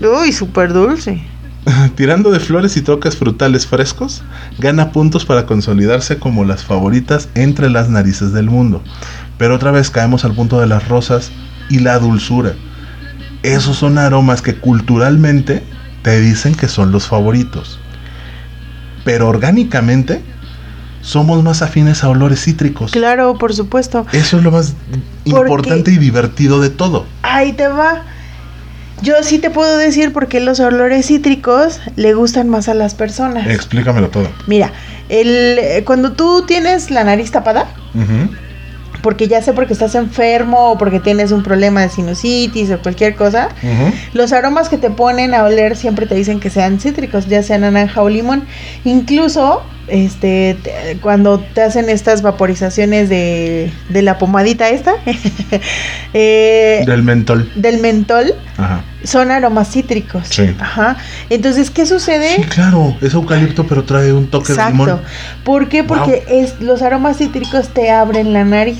[0.00, 1.22] Uy, súper dulce.
[1.96, 4.22] Tirando de flores y toques frutales frescos,
[4.58, 8.82] gana puntos para consolidarse como las favoritas entre las narices del mundo.
[9.38, 11.30] Pero otra vez caemos al punto de las rosas
[11.68, 12.54] y la dulzura.
[13.42, 15.62] Esos son aromas que culturalmente
[16.02, 17.78] te dicen que son los favoritos.
[19.04, 20.22] Pero orgánicamente
[21.02, 22.92] somos más afines a olores cítricos.
[22.92, 24.06] Claro, por supuesto.
[24.12, 24.74] Eso es lo más
[25.24, 27.06] Porque- importante y divertido de todo.
[27.22, 28.02] Ahí te va.
[29.02, 32.94] Yo sí te puedo decir por qué los olores cítricos le gustan más a las
[32.94, 33.46] personas.
[33.46, 34.28] Explícamelo todo.
[34.46, 34.72] Mira,
[35.08, 37.68] el, eh, cuando tú tienes la nariz tapada,
[39.02, 43.14] porque ya sea porque estás enfermo o porque tienes un problema de sinusitis o cualquier
[43.14, 43.48] cosa,
[44.12, 47.58] los aromas que te ponen a oler siempre te dicen que sean cítricos, ya sea
[47.58, 48.44] naranja o limón.
[48.84, 54.92] Incluso este te- cuando te hacen estas vaporizaciones de, de la pomadita esta,
[56.14, 57.50] eh, Del mentol.
[57.54, 58.82] del mentol, Ajá.
[59.04, 60.26] son aromas cítricos.
[60.28, 60.54] Sí.
[60.58, 60.96] Ajá.
[61.30, 62.36] Entonces, ¿qué sucede?
[62.36, 65.00] Sí, claro, es eucalipto, pero trae un toque de limón.
[65.44, 65.84] ¿Por qué?
[65.84, 68.78] Porque es, los aromas cítricos te abren la nariz.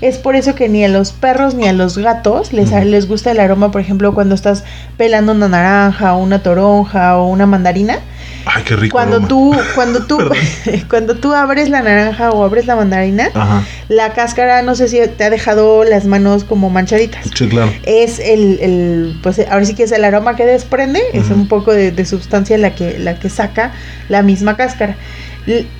[0.00, 3.32] Es por eso que ni a los perros ni a los gatos les, les gusta
[3.32, 4.62] el aroma, por ejemplo, cuando estás
[4.96, 7.98] pelando una naranja o una toronja o una mandarina.
[8.46, 8.94] Ay, qué rico.
[8.94, 9.28] Cuando aroma.
[9.28, 10.18] tú, cuando tú,
[10.90, 13.64] cuando tú abres la naranja o abres la mandarina, Ajá.
[13.88, 17.26] la cáscara, no sé si te ha dejado las manos como manchaditas.
[17.34, 17.72] Sí, claro.
[17.84, 21.34] Es el, el, pues ahora sí que es el aroma que desprende, es Ujú.
[21.34, 23.72] un poco de, de sustancia la que, la que saca
[24.08, 24.96] la misma cáscara.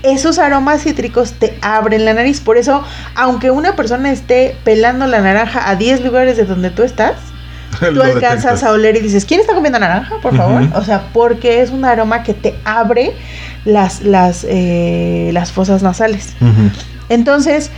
[0.02, 2.84] Esos aromas cítricos te abren la nariz, por eso,
[3.14, 7.14] aunque una persona esté pelando la naranja a 10 lugares de donde tú estás,
[7.95, 8.62] tú alcanzas detectas.
[8.64, 10.62] a oler y dices, ¿quién está comiendo naranja, por favor?
[10.75, 13.12] O sea, porque es un aroma que te abre
[13.64, 16.35] las, las, eh, las fosas nasales.
[17.09, 17.70] Entonces,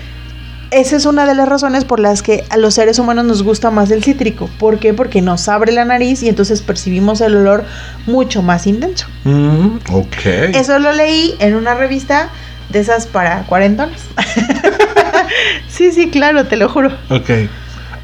[0.71, 3.71] esa es una de las razones por las que a los seres humanos nos gusta
[3.71, 4.51] más el cítrico.
[4.59, 4.95] ¿Por qué?
[4.95, 7.65] Porque nos abre la nariz y entonces percibimos el olor
[8.07, 9.07] mucho más intenso.
[9.25, 10.27] Mm, ok.
[10.55, 12.31] Eso lo leí en una revista
[12.71, 14.03] de esas para cuarentones.
[15.69, 16.91] sí, sí, claro, te lo juro.
[17.11, 17.31] Ok.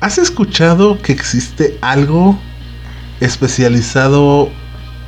[0.03, 2.36] ¿Has escuchado que existe algo
[3.20, 4.50] especializado,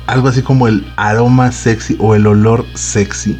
[0.07, 3.37] algo así como el aroma sexy o el olor sexy?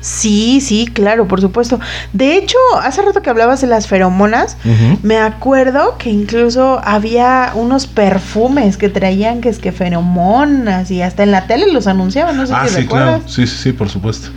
[0.00, 1.80] Sí, sí, claro, por supuesto.
[2.12, 4.56] De hecho, hace rato que hablabas de las feromonas,
[5.02, 11.24] me acuerdo que incluso había unos perfumes que traían que es que feromonas y hasta
[11.24, 13.08] en la tele los anunciaban, no sé Ah, si sí, recuerdas.
[13.16, 13.28] claro.
[13.28, 14.28] Sí, sí, sí, por supuesto.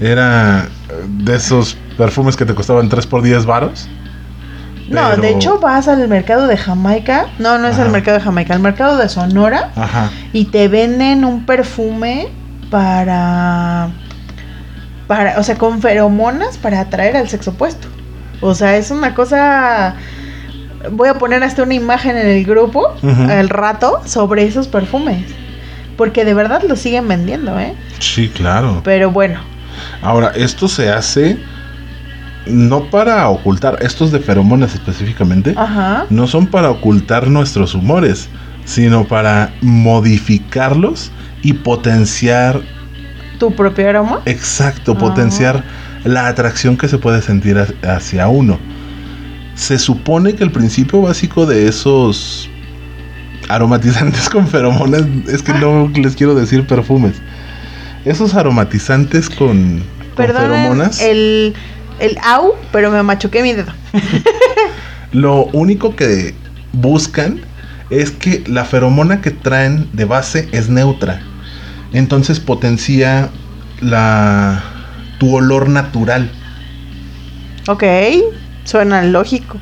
[0.00, 0.66] Era
[1.06, 3.86] de esos perfumes que te costaban 3 por 10 varos.
[4.92, 7.84] No, de hecho vas al mercado de Jamaica, no, no es Ajá.
[7.84, 10.10] al mercado de Jamaica, al mercado de Sonora Ajá.
[10.32, 12.28] y te venden un perfume
[12.70, 13.88] para
[15.06, 17.88] para, o sea, con feromonas para atraer al sexo opuesto.
[18.40, 19.94] O sea, es una cosa
[20.90, 23.30] voy a poner hasta una imagen en el grupo Ujú.
[23.30, 25.24] al rato sobre esos perfumes.
[25.96, 27.74] Porque de verdad los siguen vendiendo, ¿eh?
[27.98, 28.80] Sí, claro.
[28.84, 29.40] Pero bueno,
[30.02, 31.38] Ahora, esto se hace
[32.46, 36.06] no para ocultar, estos de feromonas específicamente, ajá.
[36.10, 38.28] no son para ocultar nuestros humores,
[38.64, 41.10] sino para modificarlos
[41.42, 42.60] y potenciar,
[43.38, 44.20] Tu propio aroma.
[44.26, 44.98] exacto, Ah.
[44.98, 45.64] potenciar
[46.04, 48.58] la atracción que se puede sentir ha- hacia uno.
[49.54, 52.48] Se supone que el principio básico de esos
[53.48, 57.14] aromatizantes con feromonas, es que no les quiero decir perfumes,
[58.04, 59.82] esos aromatizantes con,
[60.16, 61.00] feromonas.
[61.00, 61.54] el el
[62.22, 63.72] au, pero me machuqué mi dedo.
[65.12, 66.34] Lo único que
[66.72, 67.40] buscan
[67.90, 71.20] es que la feromona que traen de base es neutra.
[71.92, 73.28] Entonces potencia
[73.80, 74.62] la
[75.18, 76.30] tu olor natural.
[77.68, 77.84] Ok,
[78.64, 79.58] suena lógico.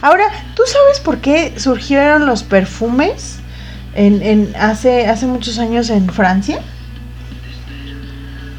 [0.00, 0.24] Ahora,
[0.56, 3.38] ¿tú sabes por qué surgieron los perfumes
[3.94, 6.60] en, en hace, hace muchos años en Francia?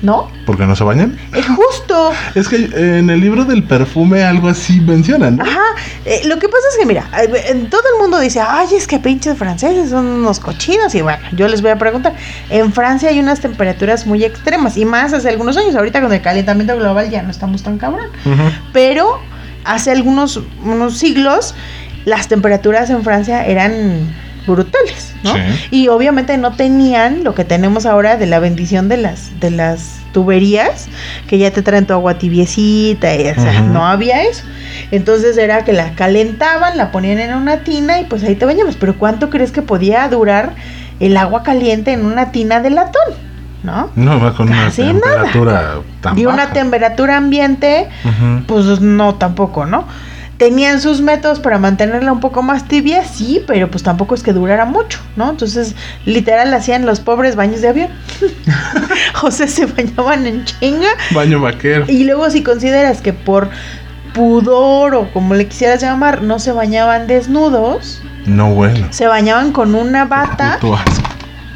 [0.01, 0.29] ¿No?
[0.45, 1.17] ¿Por qué no se bañan?
[1.35, 2.11] Es justo.
[2.35, 5.43] Es que eh, en el libro del perfume algo así mencionan, ¿no?
[5.43, 5.59] Ajá.
[6.05, 8.99] eh, lo que pasa es que, mira, eh, todo el mundo dice, ay, es que
[8.99, 10.95] pinches franceses son unos cochinos.
[10.95, 12.13] Y bueno, yo les voy a preguntar.
[12.49, 14.77] En Francia hay unas temperaturas muy extremas.
[14.77, 15.75] Y más hace algunos años.
[15.75, 18.07] Ahorita con el calentamiento global ya no estamos tan cabrón.
[18.73, 19.19] Pero
[19.63, 21.53] hace algunos unos siglos
[22.05, 24.11] las temperaturas en Francia eran
[24.47, 25.33] brutales, ¿no?
[25.33, 25.39] Sí.
[25.71, 29.99] Y obviamente no tenían lo que tenemos ahora de la bendición de las de las
[30.13, 30.87] tuberías
[31.27, 34.43] que ya te traen tu agua tibiecita, y, o sea, no había eso.
[34.91, 38.75] Entonces era que la calentaban, la ponían en una tina y pues ahí te bañabas.
[38.75, 40.53] Pero ¿cuánto crees que podía durar
[40.99, 43.31] el agua caliente en una tina de latón?
[43.63, 43.91] ¿No?
[43.95, 44.99] No va con una Casi nada.
[44.99, 47.87] temperatura tan Y una temperatura ambiente
[48.47, 49.87] pues no, tampoco, ¿no?
[50.41, 54.33] Tenían sus métodos para mantenerla un poco más tibia, sí, pero pues tampoco es que
[54.33, 55.29] durara mucho, ¿no?
[55.29, 57.89] Entonces, literal, hacían los pobres baños de avión.
[59.21, 60.89] o sea, se bañaban en chinga.
[61.11, 61.85] Baño vaquero.
[61.87, 63.51] Y luego, si consideras que por
[64.15, 68.87] pudor o como le quisieras llamar, no se bañaban desnudos, No, bueno.
[68.89, 70.57] se bañaban con una bata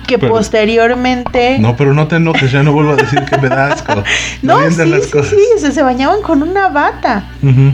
[0.05, 1.57] que pero- posteriormente.
[1.57, 4.03] No, pero no te enojes, ya no vuelvo a decir que me da asco.
[4.43, 5.29] No, sí, las sí, cosas.
[5.31, 7.23] sí, o sea, se bañaban con una bata.
[7.41, 7.73] Ujú.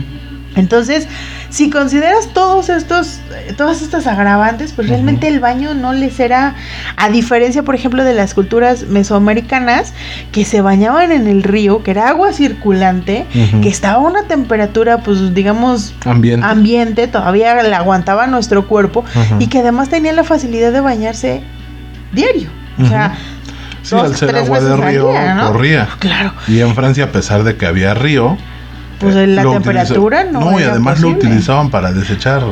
[0.54, 1.08] Entonces,
[1.50, 6.54] si consideras todos estos, eh, todas estas agravantes, pues realmente el baño no les era,
[6.96, 9.94] a diferencia, por ejemplo, de las culturas mesoamericanas,
[10.30, 13.26] que se bañaban en el río, que era agua circulante,
[13.62, 16.46] que estaba a una temperatura, pues digamos, Ambiente.
[16.46, 19.04] ambiente, todavía la aguantaba nuestro cuerpo,
[19.38, 21.42] y que además tenía la facilidad de bañarse
[22.12, 22.50] diario.
[22.82, 23.14] O sea,
[23.82, 25.52] Sí, dos, al ser tres agua de río, día, ¿no?
[25.52, 25.88] corría.
[25.98, 28.38] claro, Y en Francia, a pesar de que había río,
[29.02, 30.60] pues eh, la temperatura utiliza- no.
[30.60, 32.42] y además lo utilizaban para desechar.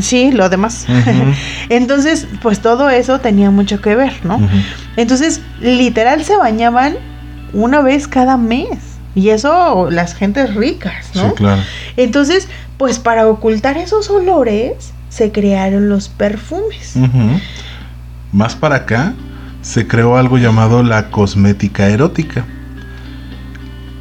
[0.00, 0.86] Sí, lo demás.
[1.68, 4.40] Entonces, pues todo eso tenía mucho que ver, ¿no?
[4.96, 6.96] Entonces, literal se bañaban
[7.52, 8.68] una vez cada mes.
[9.14, 11.28] Y eso las gentes ricas, ¿no?
[11.28, 11.60] Sí, claro.
[11.98, 12.48] Entonces,
[12.78, 16.94] pues para ocultar esos olores, se crearon los perfumes.
[18.32, 19.12] Más para acá,
[19.60, 22.46] se creó algo llamado la cosmética erótica.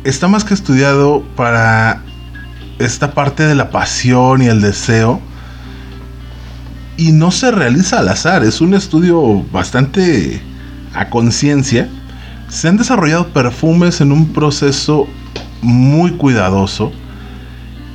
[0.03, 2.01] Está más que estudiado para
[2.79, 5.21] esta parte de la pasión y el deseo.
[6.97, 10.41] Y no se realiza al azar, es un estudio bastante
[10.95, 11.87] a conciencia.
[12.49, 15.07] Se han desarrollado perfumes en un proceso
[15.61, 16.91] muy cuidadoso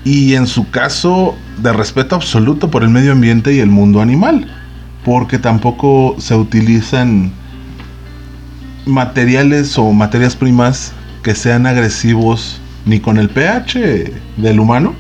[0.05, 4.47] y en su caso de respeto absoluto por el medio ambiente y el mundo animal,
[5.05, 7.33] porque tampoco se utilizan
[8.87, 10.93] materiales o materias primas
[11.27, 14.95] que sean agresivos ni con el pH del humano,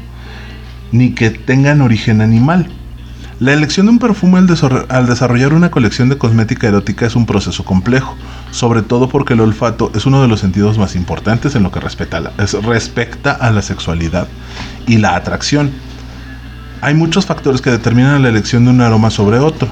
[0.90, 2.66] ni que tengan origen animal.
[3.38, 7.64] La elección de un perfume al, desarrollar una colección de cosmética erótica es un proceso
[7.64, 8.16] complejo,
[8.50, 11.78] sobre todo porque el olfato es uno de los sentidos más importantes en lo que
[11.78, 14.26] respecta a la, es- respecta a la sexualidad
[14.84, 15.70] y la atracción.
[16.80, 19.68] Hay muchos factores que determinan la elección de un aroma sobre otro.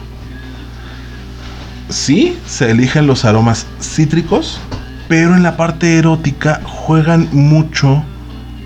[1.89, 4.61] Sí, se eligen los aromas cítricos,
[5.09, 8.03] Pero en la parte erótica juegan mucho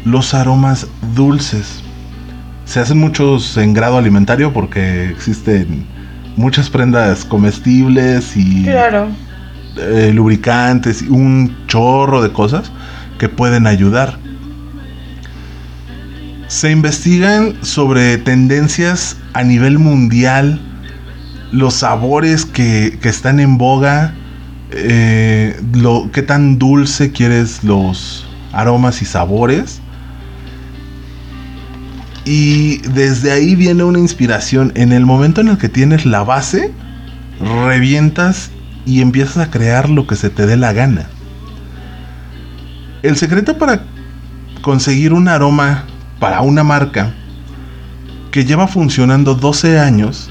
[0.04, 1.82] los aromas dulces.
[2.64, 5.86] Se hacen muchos en grado alimentario porque existen
[6.36, 9.08] muchas prendas comestibles y Claro.
[9.76, 12.70] eh, lubricantes y un chorro de cosas
[13.18, 14.18] que pueden ayudar.
[16.46, 20.60] Se investigan sobre tendencias a nivel mundial,
[21.52, 24.14] los sabores que, que están en boga,
[24.72, 29.80] eh, lo, qué tan dulce quieres los aromas y sabores.
[32.24, 34.72] Y desde ahí viene una inspiración.
[34.74, 36.72] En el momento en el que tienes la base,
[37.40, 38.50] revientas
[38.84, 41.06] y empiezas a crear lo que se te dé la gana.
[43.02, 43.84] El secreto para
[44.60, 45.84] conseguir un aroma
[46.18, 47.14] para una marca
[48.30, 50.30] que lleva funcionando 12 años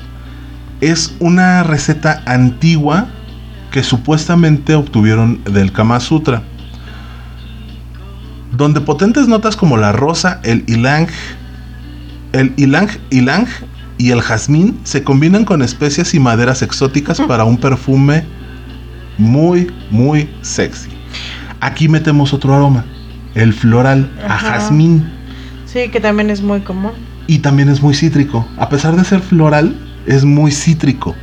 [0.81, 3.07] es una receta antigua
[3.72, 6.43] que supuestamente obtuvieron del Kama Sutra.
[8.51, 11.07] Donde potentes notas como la rosa, el ylang,
[12.34, 13.47] el ylang
[13.97, 18.26] y el jazmín se combinan con especias y maderas exóticas para un perfume
[19.18, 20.89] muy, muy sexy.
[21.59, 22.86] Aquí metemos otro aroma,
[23.36, 25.09] el floral a jazmín.
[25.65, 26.91] Sí, que también es muy común.
[27.28, 28.47] Y también es muy cítrico.
[28.57, 31.15] A pesar de ser floral, es muy cítrico.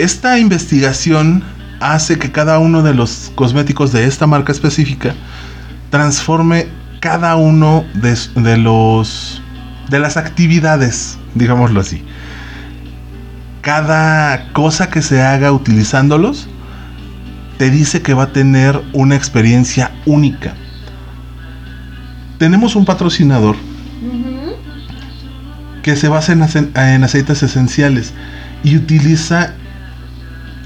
[0.00, 1.44] Esta investigación
[1.80, 5.14] hace que cada uno de los cosméticos de esta marca específica
[5.90, 6.68] transforme
[7.00, 9.42] cada uno de, los
[9.90, 12.02] de las actividades, digámoslo así.
[13.60, 16.48] Cada cosa que se haga utilizándolos
[17.58, 20.54] te dice que va a tener una experiencia única.
[22.38, 23.54] Tenemos un patrocinador
[25.82, 28.14] que se basa en, ace- en aceites esenciales
[28.64, 29.56] y utiliza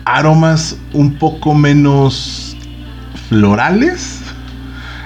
[0.04, 2.56] aromas un poco menos
[3.28, 4.20] florales.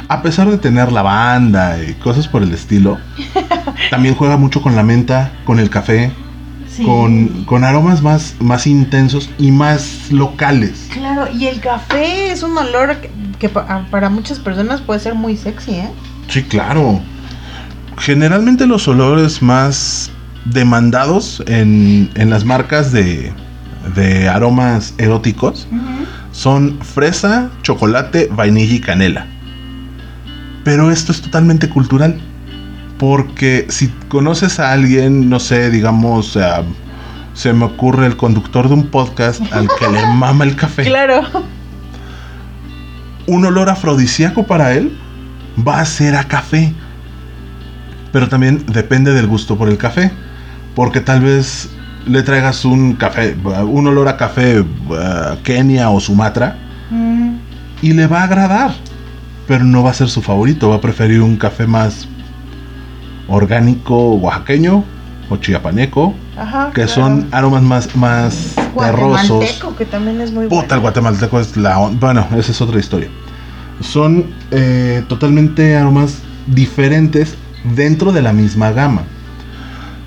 [0.08, 2.98] A pesar de tener lavanda y cosas por el estilo,
[3.90, 6.12] también juega mucho con la menta, con el café,
[6.70, 6.84] Sí.
[6.84, 10.86] con, con aromas más, más intensos y más locales.
[10.92, 15.14] Claro, y el café es un olor que, que ah, para muchas personas puede ser
[15.16, 15.88] muy sexy, ¿eh?
[16.28, 17.00] Sí, claro.
[17.96, 20.12] Generalmente los olores más
[20.44, 23.32] demandados en, en las marcas de,
[23.94, 25.66] de aromas eróticos
[26.32, 29.26] son fresa, chocolate, vainilla y canela.
[30.64, 32.20] Pero esto es totalmente cultural.
[32.98, 36.42] Porque si conoces a alguien, no sé, digamos, eh,
[37.32, 41.22] se me ocurre el conductor de un podcast al que le mama el café Claro.
[43.26, 44.96] un olor afrodisíaco para él
[45.66, 46.72] va a ser a café.
[48.12, 50.10] Pero también depende del gusto por el café.
[50.74, 51.68] Porque tal vez
[52.08, 56.56] le traigas un café, un olor a café uh, Kenia o Sumatra
[56.90, 57.36] Mm,
[57.82, 58.72] y le va a agradar.
[59.46, 60.68] Pero no va a ser su favorito.
[60.68, 62.06] Va a preferir un café más
[63.28, 64.84] orgánico oaxaqueño
[65.30, 66.14] o chiapaneco.
[66.36, 66.68] Ajá.
[66.68, 66.88] Que claro.
[66.88, 69.28] son aromas más, más terrosos.
[69.28, 70.82] Guatemalteco, que también es muy Puta, el bueno.
[70.82, 71.78] guatemalteco es la...
[71.78, 73.08] Bueno, esa es otra historia.
[73.80, 77.34] Son eh, totalmente aromas diferentes
[77.74, 79.02] dentro de la misma gama.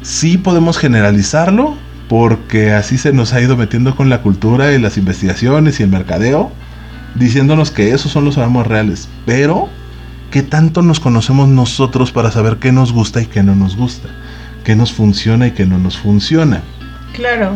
[0.04, 1.78] Sí podemos generalizarlo
[2.12, 5.89] porque así se nos ha ido metiendo con la cultura y las investigaciones y el
[5.89, 6.51] mercadeo,
[7.16, 9.07] diciéndonos que esos son los aromas reales.
[9.26, 9.70] Pero,
[10.30, 14.09] ¿qué tanto nos conocemos nosotros para saber qué nos gusta y qué no nos gusta?
[14.66, 16.62] ¿Qué nos funciona y qué no nos funciona?
[17.14, 17.53] Claro.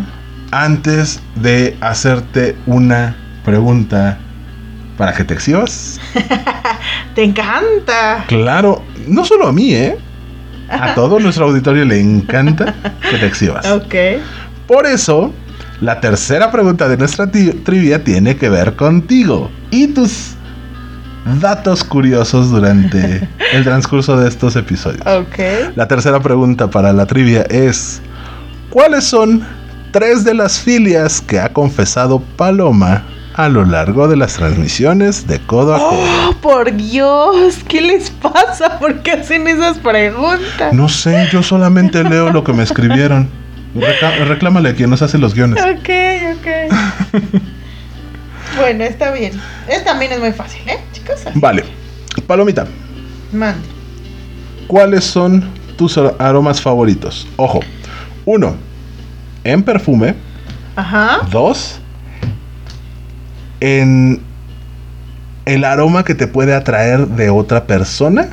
[0.51, 4.19] antes de hacerte una pregunta
[4.97, 5.99] para que te exhibas.
[7.13, 8.23] Te encanta.
[8.27, 9.97] Claro, no solo a mí, ¿eh?
[10.69, 12.73] A todo nuestro auditorio le encanta
[13.09, 13.65] que te exhibas.
[13.67, 13.95] Ok.
[14.67, 15.31] Por eso,
[15.81, 20.35] la tercera pregunta de nuestra trivia tiene que ver contigo y tus
[21.39, 25.01] datos curiosos durante el transcurso de estos episodios.
[25.05, 25.75] Ok.
[25.75, 28.01] La tercera pregunta para la trivia es,
[28.69, 29.45] ¿cuáles son
[29.91, 33.03] tres de las filias que ha confesado Paloma
[33.35, 35.99] a lo largo de las transmisiones de codo a codo?
[36.29, 38.79] Oh, por Dios, ¿qué les pasa?
[38.79, 40.73] ¿Por qué hacen esas preguntas?
[40.73, 43.29] No sé, yo solamente leo lo que me escribieron.
[43.75, 45.61] Reclámale a quien nos hace los guiones.
[45.61, 45.89] Ok,
[46.37, 47.31] ok.
[48.57, 49.33] bueno, está bien.
[49.67, 51.21] Esta también es muy fácil, ¿eh, chicos?
[51.35, 51.63] Vale,
[52.25, 52.65] Palomita,
[53.33, 53.67] Mande.
[54.67, 55.43] ¿cuáles son
[55.77, 57.27] tus ar- aromas favoritos?
[57.35, 57.59] Ojo,
[58.25, 58.55] uno,
[59.43, 60.15] en perfume.
[60.77, 61.19] Ajá.
[61.31, 61.79] Dos,
[63.59, 64.21] en
[65.45, 68.29] el aroma que te puede atraer de otra persona.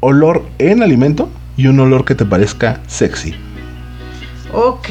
[0.00, 3.34] Olor en alimento y un olor que te parezca sexy.
[4.52, 4.88] Ok.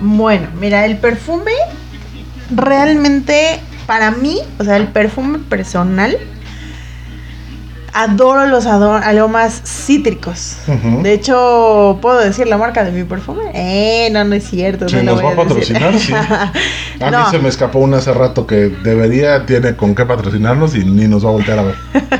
[0.00, 1.52] Bueno, mira, el perfume
[2.54, 6.16] realmente para mí, o sea, el perfume personal,
[7.96, 10.58] adoro los aromas cítricos.
[11.02, 13.44] De hecho, ¿puedo decir la marca de mi perfume?
[13.54, 14.86] Eh, no, no es cierto.
[14.86, 16.12] Si nos va a patrocinar, sí.
[17.00, 20.84] A mí se me escapó una hace rato que debería, tiene con qué patrocinarnos y
[20.84, 21.74] ni nos va a voltear a ver.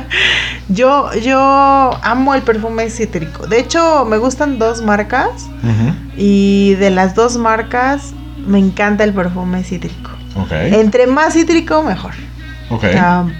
[0.68, 1.38] yo, yo
[2.02, 3.46] amo el perfume cítrico.
[3.46, 5.46] De hecho, me gustan dos marcas.
[6.16, 8.14] Y de las dos marcas,
[8.46, 10.10] me encanta el perfume cítrico.
[10.50, 12.14] Entre más cítrico, mejor.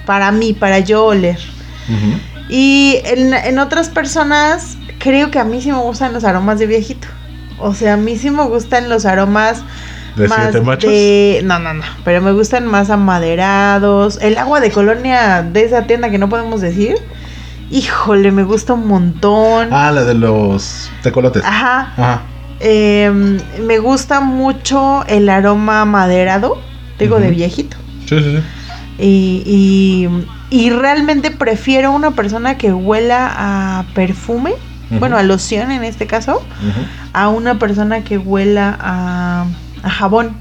[0.05, 1.39] para mí, para yo oler.
[2.49, 7.09] Y en, otras personas, creo que a mí sí me gustan los aromas de viejito.
[7.59, 9.63] O sea, a mí sí me gustan los aromas
[10.17, 10.91] ¿De más machos?
[11.45, 11.85] No, no, no.
[12.05, 14.19] Pero me gustan más amaderados.
[14.23, 16.97] El agua de colonia de esa tienda que no podemos decir.
[17.71, 19.69] Híjole, me gusta un montón.
[19.73, 21.45] Ah, la de los tecolotes.
[21.45, 21.93] Ajá.
[21.97, 22.23] Ajá.
[22.61, 26.59] Em, me gusta mucho el aroma maderado.
[26.99, 27.77] Digo, de viejito.
[28.07, 28.43] Sí, sí, sí.
[28.99, 30.09] Y,
[30.51, 34.55] y, realmente prefiero una persona que huela a perfume,
[34.99, 36.43] bueno, a loción en este caso,
[37.13, 39.47] a una persona que huela a,
[39.83, 40.37] a jabón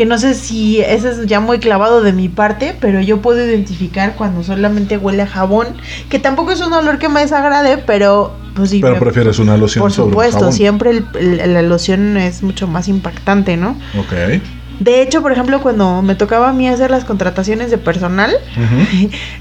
[0.00, 3.44] que no sé si ese es ya muy clavado de mi parte, pero yo puedo
[3.44, 5.66] identificar cuando solamente huele a jabón,
[6.08, 8.80] que tampoco es un olor que me desagrade, pero pues sí.
[8.80, 9.82] Pero prefieres una loción.
[9.82, 13.76] Por supuesto, siempre la loción es mucho más impactante, ¿no?
[13.98, 14.40] Ok.
[14.80, 18.32] De hecho, por ejemplo, cuando me tocaba a mí hacer las contrataciones de personal,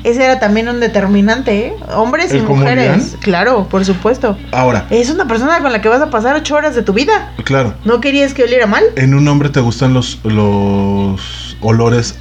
[0.03, 1.73] ese era también un determinante, ¿eh?
[1.95, 3.15] Hombres y mujeres.
[3.21, 4.37] Claro, por supuesto.
[4.51, 4.85] Ahora.
[4.89, 7.31] Es una persona con la que vas a pasar ocho horas de tu vida.
[7.45, 7.73] Claro.
[7.85, 8.83] ¿No querías que oliera mal?
[8.97, 12.19] En un hombre te gustan los, los olores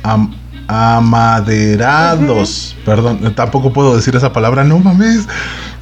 [0.69, 2.77] amaderados.
[2.85, 5.27] Perdón, tampoco puedo decir esa palabra, no mames.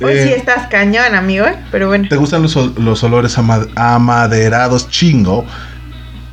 [0.02, 1.56] Hoy sí eh, estás cañón, amigo, ¿eh?
[1.70, 2.08] pero bueno.
[2.08, 3.36] ¿Te gustan los, los olores
[3.76, 5.44] amaderados chingo?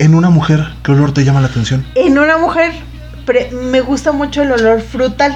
[0.04, 1.86] En una mujer, ¿qué olor te llama la atención?
[1.96, 2.74] En una mujer
[3.54, 5.34] me gusta mucho el olor frutal.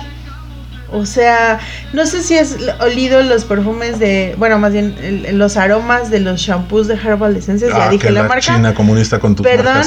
[0.92, 1.60] O sea,
[1.94, 6.42] no sé si has olido los perfumes de, bueno, más bien los aromas de los
[6.42, 8.42] shampoos de Herbal Essences, ya ah, dije la, marca.
[8.42, 9.84] China comunista con tus Perdón,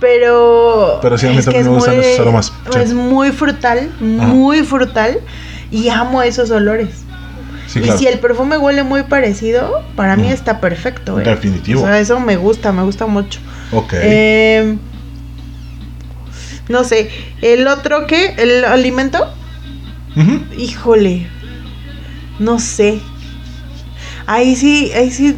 [0.00, 2.52] pero Pero sí a mí también me gustan esos aromas.
[2.76, 5.20] Es muy frutal, muy frutal
[5.70, 6.88] y amo esos olores.
[7.76, 11.20] y si el perfume huele muy parecido, para mí está perfecto.
[11.20, 11.22] ¿eh?
[11.22, 11.82] Definitivo.
[11.82, 13.38] O sea, eso me gusta, me gusta mucho.
[13.72, 13.92] Ok.
[13.94, 14.76] Eh,
[16.68, 17.10] no sé,
[17.42, 19.32] el otro que, el alimento.
[20.56, 21.26] Híjole,
[22.38, 23.00] no sé.
[24.26, 25.36] Ahí sí, ahí sí,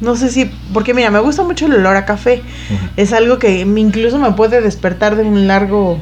[0.00, 2.42] no sé si, porque mira, me gusta mucho el olor a café.
[2.96, 5.98] Es algo que incluso me puede despertar de un largo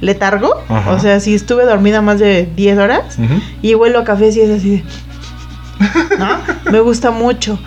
[0.00, 0.62] letargo.
[0.88, 3.16] O sea, si estuve dormida más de 10 horas
[3.60, 4.84] y huelo a café, sí es así.
[6.18, 6.38] ¿No?
[6.70, 7.58] me gusta mucho.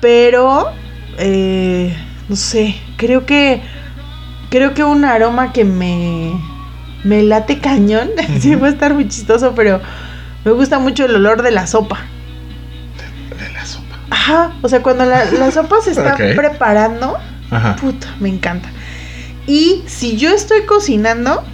[0.00, 0.70] Pero,
[1.18, 1.94] eh,
[2.28, 3.62] no sé, creo que
[4.50, 6.32] creo que un aroma que me
[7.04, 8.10] me late cañón,
[8.40, 9.80] sí va a estar muy chistoso, pero
[10.44, 12.00] me gusta mucho el olor de la sopa.
[13.38, 13.96] De, la sopa.
[14.10, 17.18] Ajá, o sea, cuando la, sopa se está preparando,
[17.80, 18.68] puta, me encanta.
[19.46, 21.44] Y si yo estoy cocinando,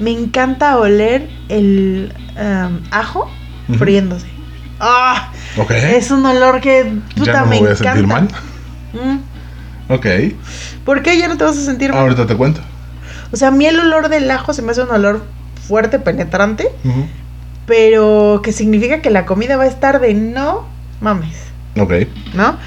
[0.00, 3.30] me encanta oler el um, ajo
[3.78, 4.26] friéndose.
[4.80, 5.32] ¡Ah!
[5.70, 7.90] Es un olor que puta me, voy encanta.
[7.90, 8.28] A sentir mal.
[8.94, 9.37] Mm.
[9.88, 10.06] Ok.
[10.84, 12.00] ¿Por qué ya no te vas a sentir mal?
[12.00, 12.60] Ahorita te cuento.
[13.32, 15.22] O sea, a mí el olor del ajo se me hace un olor
[15.66, 16.70] fuerte, penetrante,
[17.66, 20.66] pero que significa que la comida va a estar de no
[21.00, 21.36] mames.
[21.78, 21.92] Ok.
[22.34, 22.58] ¿No?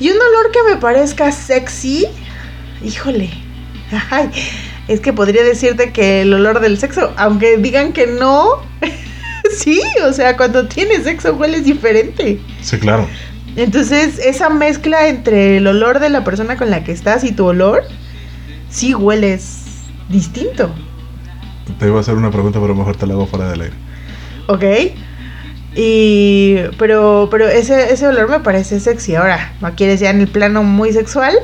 [0.00, 2.06] Y un olor que me parezca sexy,
[2.84, 3.30] híjole.
[4.10, 4.30] Ay,
[4.86, 8.62] es que podría decirte que el olor del sexo, aunque digan que no,
[9.58, 12.38] sí, o sea, cuando tienes sexo hueles diferente.
[12.60, 13.08] Sí, claro.
[13.58, 17.44] Entonces, esa mezcla entre el olor de la persona con la que estás y tu
[17.44, 17.82] olor,
[18.70, 19.64] sí hueles
[20.08, 20.70] distinto.
[21.80, 23.74] Te iba a hacer una pregunta, pero mejor te la hago fuera del aire.
[24.46, 24.64] Ok.
[25.74, 26.54] Y.
[26.78, 29.16] Pero, pero ese, ese olor me parece sexy.
[29.16, 31.34] Ahora, ¿no quieres ya en el plano muy sexual?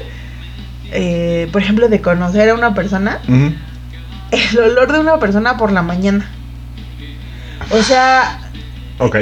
[0.93, 3.21] Eh, por ejemplo, de conocer a una persona.
[3.27, 6.31] El olor de una persona por la mañana.
[7.71, 8.51] O sea.
[8.99, 9.17] Ok.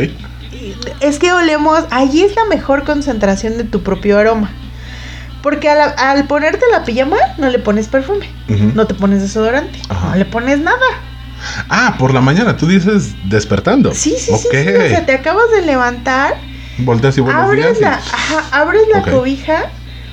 [1.00, 1.84] Es que olemos.
[1.90, 4.50] Allí es la mejor concentración de tu propio aroma.
[5.42, 8.30] Porque al, ponerte la pijama no le pones perfume,
[8.74, 10.86] no te pones desodorante, no le pones nada.
[11.68, 13.92] Ah, por la mañana, tú dices despertando.
[13.92, 16.36] Sí, sí, sí, O sea, te acabas de levantar.
[16.78, 19.64] Volteas y buenos abres La, ajá, abres la cobija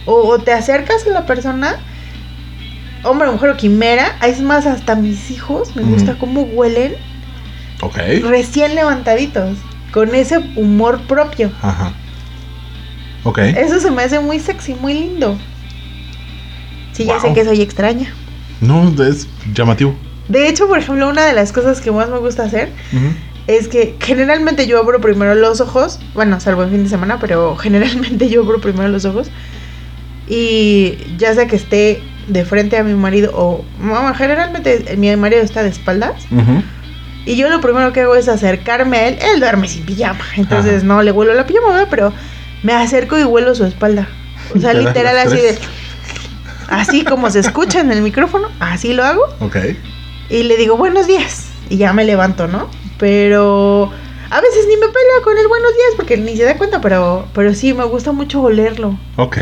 [0.05, 1.77] o, te acercas a la persona,
[3.03, 4.17] hombre, mujer o quimera.
[4.23, 6.95] Es más, hasta mis hijos me gusta cómo huelen.
[7.81, 7.97] Ok.
[8.23, 9.57] Recién levantaditos,
[9.91, 11.51] con ese humor propio.
[11.61, 11.93] Ajá.
[13.23, 13.39] Ok.
[13.39, 15.37] Eso se me hace muy sexy, muy lindo.
[16.93, 18.13] Sí, ya sé que soy extraña.
[18.61, 19.95] No, es llamativo.
[20.27, 22.71] De hecho, por ejemplo, una de las cosas que más me gusta hacer
[23.47, 27.55] es que generalmente yo abro primero los ojos, bueno, salvo en fin de semana, pero
[27.57, 29.29] generalmente yo abro primero los ojos
[30.27, 35.41] y ya sea que esté de frente a mi marido o bueno, generalmente mi marido
[35.41, 36.61] está de espaldas Ujú.
[37.25, 40.77] Y yo lo primero que hago es acercarme a él, él duerme sin pijama, entonces
[40.77, 40.85] Ajá.
[40.85, 41.87] no le huelo la pijama, ¿verdad?
[41.89, 42.13] pero
[42.63, 44.07] me acerco y huelo su espalda.
[44.55, 45.57] O sea, literal así de
[46.69, 49.57] así como se escucha en el micrófono, así lo hago Ok.
[50.29, 52.69] y le digo buenos días y ya me levanto, ¿no?
[52.97, 53.91] Pero
[54.29, 57.27] a veces ni me pelea con el buenos días porque ni se da cuenta, pero,
[57.33, 58.99] pero sí, me gusta mucho olerlo.
[59.15, 59.37] Ok.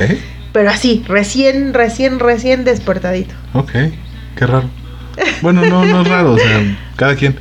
[0.54, 3.36] Pero así, recién, recién, recién despertadito.
[3.54, 3.72] Ok.
[4.36, 4.70] Qué raro.
[5.42, 7.38] Bueno, no, no es raro, o sea, cada quien.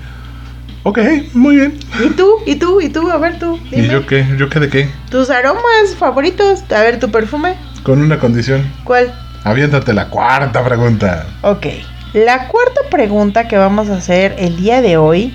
[0.88, 1.00] Ok,
[1.34, 1.80] muy bien.
[2.00, 2.36] ¿Y tú?
[2.46, 2.80] ¿Y tú?
[2.80, 3.10] ¿Y tú?
[3.10, 4.24] A ver tú, ¿Y yo qué?
[4.38, 4.88] ¿Yo qué de qué?
[5.10, 6.62] ¿Tus aromas favoritos?
[6.70, 7.56] A ver, tu perfume.
[7.82, 8.64] Con una condición.
[8.84, 9.12] ¿Cuál?
[9.42, 11.26] Aviéntate la cuarta pregunta.
[11.42, 11.66] Ok.
[12.12, 15.34] La cuarta pregunta que vamos a hacer el día de hoy.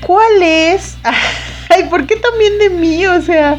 [0.00, 0.96] ¿Cuál es?
[1.68, 3.06] Ay, ¿por qué también de mí?
[3.06, 3.58] O sea,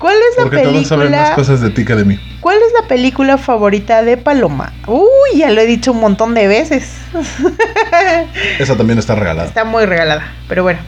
[0.00, 1.36] ¿cuál es la Porque todos saben más película?
[1.36, 2.18] cosas de ti que de mí.
[2.40, 4.72] ¿Cuál es la película favorita de Paloma?
[4.88, 6.92] Uy, ya lo he dicho un montón de veces.
[8.58, 9.46] Esa también está regalada.
[9.46, 10.80] Está muy regalada, pero bueno,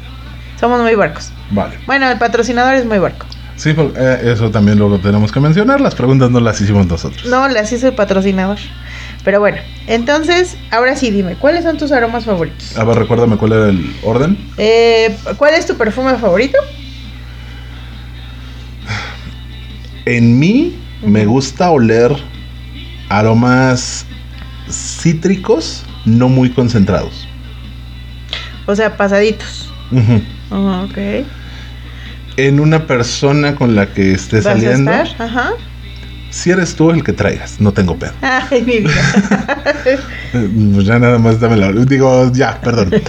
[0.59, 1.31] somos muy barcos.
[1.51, 1.79] Vale.
[1.87, 3.27] Bueno, el patrocinador es muy barco.
[3.57, 5.81] Sí, eh, eso también luego tenemos que mencionar.
[5.81, 7.27] Las preguntas no las hicimos nosotros.
[7.27, 8.59] No, las hizo el patrocinador.
[9.25, 12.77] Pero bueno, entonces, ahora sí dime, ¿cuáles son tus aromas favoritos?
[12.77, 14.37] A ver, recuérdame cuál era el orden.
[14.59, 16.59] Eh, ¿Cuál es tu perfume favorito?
[20.07, 20.75] En mí
[21.05, 22.13] me gusta oler
[23.09, 24.07] aromas
[24.69, 27.29] cítricos no muy concentrados.
[28.67, 29.71] O sea, pasaditos.
[29.91, 30.23] Ujú.
[30.51, 31.27] Ah, ok.
[32.37, 35.23] En una persona con la que esté ¿Vas a saliendo, estar?
[35.29, 35.51] Ajá.
[36.31, 38.13] si eres tú el que traigas, no tengo pedo.
[38.23, 38.91] Ay, mi vida.
[40.33, 41.71] Pues ya nada más dame la...
[41.73, 42.91] Digo, ya, perdón.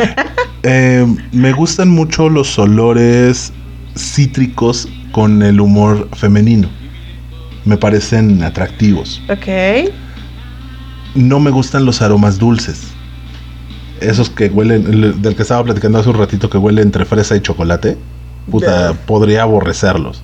[0.66, 3.52] Eh, me gustan mucho los olores
[3.98, 6.70] cítricos con el humor femenino.
[7.66, 9.22] Me parecen atractivos.
[9.30, 9.90] ok.
[11.16, 12.88] No me gustan los aromas dulces.
[14.02, 17.36] Esos que huelen, el- del que estaba platicando hace un ratito que huele entre fresa
[17.36, 17.98] y chocolate.
[18.50, 20.24] Puta, podría aborrecerlos.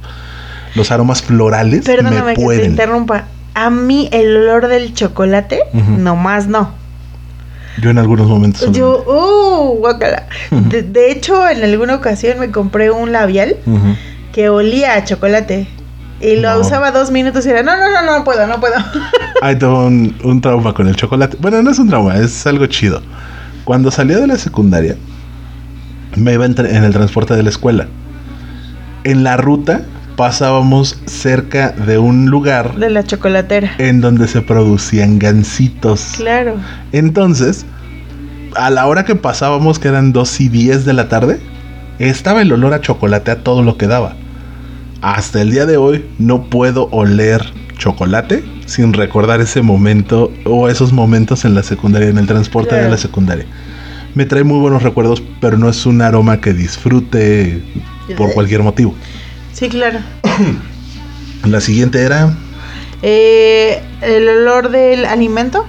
[0.76, 2.72] Los aromas florales Perdóname me que te pueden.
[2.72, 3.26] interrumpa.
[3.54, 5.92] A mí el olor del chocolate, Ujú.
[5.92, 6.74] nomás no.
[7.82, 8.60] Yo en algunos momentos.
[8.62, 8.80] solamente.
[8.80, 10.28] Yo, uh, guácala.
[10.52, 13.56] De, de hecho, en alguna ocasión me compré un labial
[14.34, 15.68] que olía a chocolate.
[16.22, 16.60] Y lo No.
[16.62, 18.76] usaba dos minutos y era, no, no, no, no puedo, no puedo.
[19.42, 21.38] Ay, tengo un, un trauma con el chocolate.
[21.40, 23.02] Bueno, no es un trauma, es algo chido.
[23.64, 24.96] Cuando salía de la secundaria,
[26.16, 27.88] me iba en, en el transporte de la escuela.
[29.04, 29.84] En la ruta
[30.18, 33.72] pasábamos cerca de un lugar De la chocolatera.
[33.78, 36.14] en donde se producían gancitos.
[36.18, 36.56] Claro.
[36.92, 37.66] Entonces,
[38.58, 41.40] a la hora que pasábamos, que eran 2 y 10 de la tarde,
[42.00, 44.16] estaba el olor a chocolate a todo lo que daba.
[45.02, 47.42] Hasta el día de hoy no puedo oler
[47.78, 52.90] chocolate sin recordar ese momento o esos momentos en la secundaria, en el transporte de
[52.90, 53.46] la secundaria.
[54.16, 57.62] Me trae muy buenos recuerdos, pero no es un aroma que disfrute
[58.18, 58.94] por cualquier motivo.
[59.54, 60.00] Sí, claro.
[61.46, 62.34] La siguiente era
[63.02, 65.66] Eh, el olor del alimento.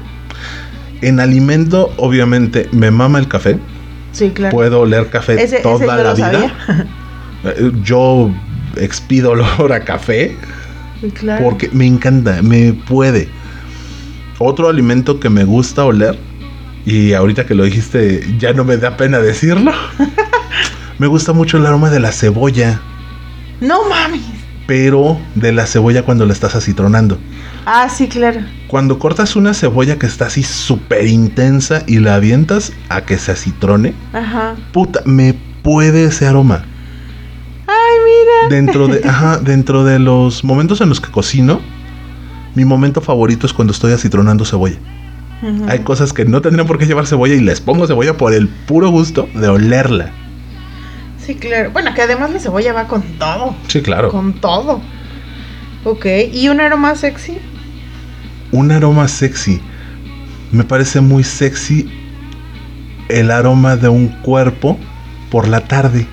[1.02, 3.58] en alimento, obviamente me mama el café.
[4.12, 4.52] Sí, claro.
[4.56, 6.30] Puedo oler café Ese- ese toda yo la vida.
[6.32, 6.86] sabía.
[7.42, 8.30] Eh, Yo
[8.76, 10.36] expido olor a café
[11.14, 11.44] claro.
[11.44, 13.28] porque me encanta, me puede.
[14.38, 16.18] Otro alimento que me gusta oler,
[16.86, 19.70] y ahorita que lo dijiste ya no me da pena decirlo,
[20.98, 22.80] me gusta mucho el aroma de la cebolla,
[23.60, 24.22] No mames.
[24.66, 27.18] pero de la cebolla cuando la estás acitronando.
[27.66, 28.40] Ah, sí, claro.
[28.68, 33.32] Cuando cortas una cebolla que está así súper intensa y la avientas a que se
[33.32, 34.54] acitrone, Ajá.
[34.72, 36.64] puta, me puede ese aroma.
[38.48, 41.60] Dentro de, ajá, dentro de los momentos en los que cocino,
[42.54, 44.78] mi momento favorito es cuando estoy acitronando cebolla.
[45.68, 48.48] Hay cosas que no tendrían por qué llevar cebolla y les pongo cebolla por el
[48.48, 50.10] puro gusto de olerla.
[51.18, 51.70] Sí, claro.
[51.70, 53.54] Bueno, que además la cebolla va con todo.
[53.68, 54.10] Sí, claro.
[54.10, 54.80] Con todo.
[55.84, 56.06] Ok.
[56.32, 57.38] ¿Y un aroma sexy?
[58.52, 59.60] Un aroma sexy.
[60.52, 61.90] Me parece muy sexy
[63.08, 64.78] el aroma de un cuerpo
[65.30, 66.06] por la tarde.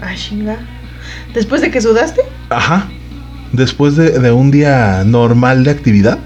[0.00, 0.58] Ay, chinga.
[1.34, 2.20] ¿Después de que sudaste?
[2.50, 2.86] Ajá.
[3.52, 6.18] Después de, de un día normal de actividad,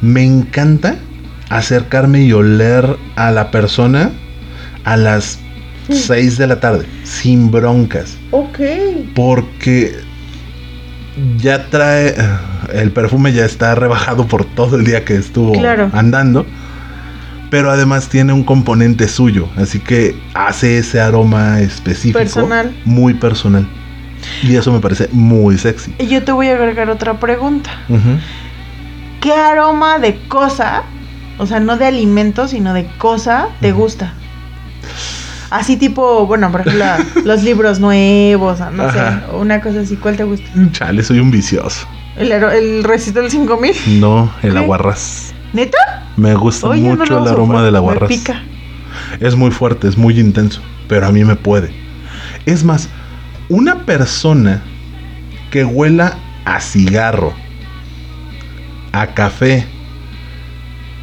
[0.00, 0.96] me encanta
[1.48, 4.10] acercarme y oler a la persona
[4.84, 5.38] a las
[5.90, 8.16] 6 de la tarde, sin broncas.
[8.30, 8.58] Ok.
[9.14, 9.94] Porque
[11.38, 12.14] ya trae...
[12.72, 15.90] el perfume ya está rebajado por todo el día que estuvo Claro.
[15.92, 16.46] andando.
[17.50, 22.74] Pero además tiene un componente suyo, así que hace ese aroma específico Personal.
[22.86, 23.68] muy personal.
[24.42, 25.94] Y eso me parece muy sexy.
[25.98, 27.70] Y yo te voy a agregar otra pregunta.
[29.20, 30.82] ¿Qué aroma de cosa,
[31.38, 34.14] o sea, no de alimento, sino de cosa, te gusta?
[35.50, 36.84] Así tipo, bueno, por ejemplo,
[37.24, 39.20] los libros nuevos, no Ajá.
[39.30, 40.48] sé, una cosa así, ¿cuál te gusta?
[40.72, 41.86] Chale, soy un vicioso.
[42.16, 44.00] ¿El, el Recital 5000?
[44.00, 44.58] No, el ¿Qué?
[44.58, 45.34] aguarrás.
[45.52, 45.78] ¿Neta?
[46.16, 48.08] Me gusta Oye, no mucho el aroma me- del me aguarrás.
[48.08, 48.42] pica.
[49.20, 51.70] Es muy fuerte, es muy intenso, pero a mí me puede.
[52.46, 52.88] Es más,
[53.52, 54.62] una persona
[55.50, 56.16] que huela
[56.46, 57.34] a cigarro,
[58.92, 59.66] a café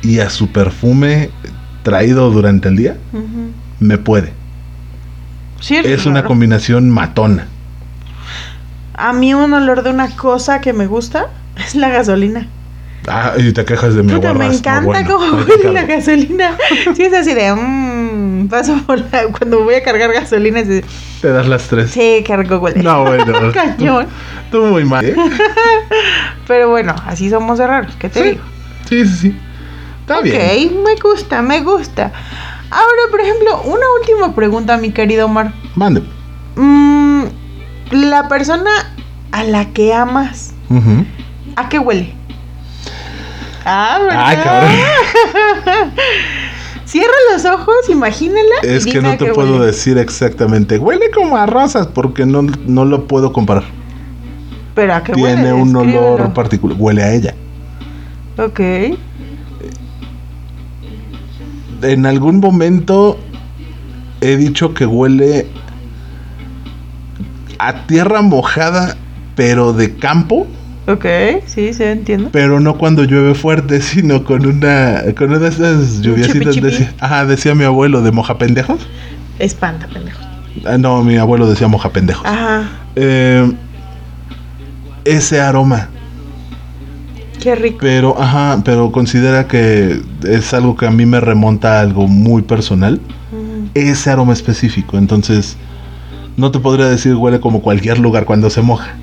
[0.02, 1.30] y a su perfume
[1.84, 2.98] traído durante el día,
[3.80, 4.34] me puede.
[5.60, 7.48] Sí, Es una combinación matona.
[8.96, 12.48] A mí un olor de una cosa que me gusta es la gasolina.
[13.08, 16.58] Ah, y te quejas de mi Puta, me no, encanta bueno, cómo huele la gasolina.
[16.96, 17.54] Sí, es así de...
[17.54, 19.28] mmm, paso por la...
[19.38, 20.84] Cuando voy a cargar gasolina, es de...
[21.22, 21.92] Te das las tres.
[21.92, 22.82] Sí, cargo huele.
[22.82, 23.52] No, bueno.
[23.54, 24.08] Cañón.
[24.52, 25.04] Tú muy mal.
[25.06, 25.16] ¿eh?
[26.48, 28.30] Pero bueno, así somos de raros, ¿qué te Sí.
[28.30, 28.44] digo?
[28.88, 29.40] Sí, sí, sí.
[30.02, 30.84] Está ok, bien.
[30.84, 32.12] me gusta, me gusta.
[32.72, 35.52] Ahora, por ejemplo, una última pregunta, mi querido Omar.
[35.76, 36.02] Mande.
[36.56, 37.24] Mm,
[37.92, 38.72] la persona
[39.32, 41.06] a la que amas, Ujú.
[41.56, 42.14] ¿a qué huele?
[43.66, 44.24] Ah, ¿verdad?
[44.26, 45.92] Ay, cabrón.
[46.90, 48.56] Cierra los ojos, imagínala.
[48.64, 49.68] y Es que no te puedo huele.
[49.68, 50.80] decir exactamente.
[50.80, 53.66] Huele como a rosas porque no, no lo puedo comparar.
[54.74, 55.36] Pero a qué huele.
[55.36, 56.76] Tiene un olor particular.
[56.80, 57.36] Huele a ella.
[58.40, 58.60] Ok.
[61.84, 63.20] En algún momento
[64.22, 65.46] he dicho que huele
[67.60, 68.98] a tierra mojada,
[69.36, 70.48] pero de campo.
[70.90, 71.06] Ok,
[71.46, 72.30] sí, sí, entiendo.
[72.32, 76.56] Pero no cuando llueve fuerte, sino con una con una de esas lluviacitas.
[76.56, 78.80] Decía, ajá, decía mi abuelo de moja pendejos.
[79.38, 80.20] Espanta, pendejo.
[80.66, 82.26] Ah, no, mi abuelo decía moja pendejos.
[82.26, 83.52] Ajá, Eh,
[85.06, 85.90] ese aroma.
[87.40, 87.78] qué rico.
[87.82, 92.42] Pero, ajá, pero considera que es algo que a mí me remonta a algo muy
[92.42, 93.00] personal.
[93.76, 94.98] Ese aroma específico.
[94.98, 95.56] Entonces,
[96.36, 98.96] no te podría decir huele como cualquier lugar cuando se moja.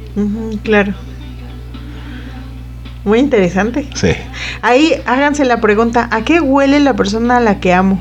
[0.64, 0.92] Claro.
[3.06, 3.86] Muy interesante.
[3.94, 4.08] Sí.
[4.62, 7.98] Ahí háganse la pregunta, ¿a qué huele la persona a la que amo?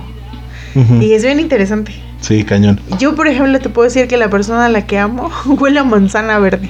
[0.99, 1.93] Y es bien interesante.
[2.19, 2.81] Sí, cañón.
[2.99, 5.83] Yo, por ejemplo, te puedo decir que la persona a la que amo huele a
[5.83, 6.69] manzana verde.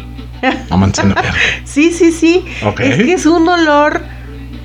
[0.69, 1.29] A manzana verde.
[1.63, 2.43] Sí, sí, sí.
[2.63, 2.81] Ok.
[2.81, 4.01] Es que es un olor.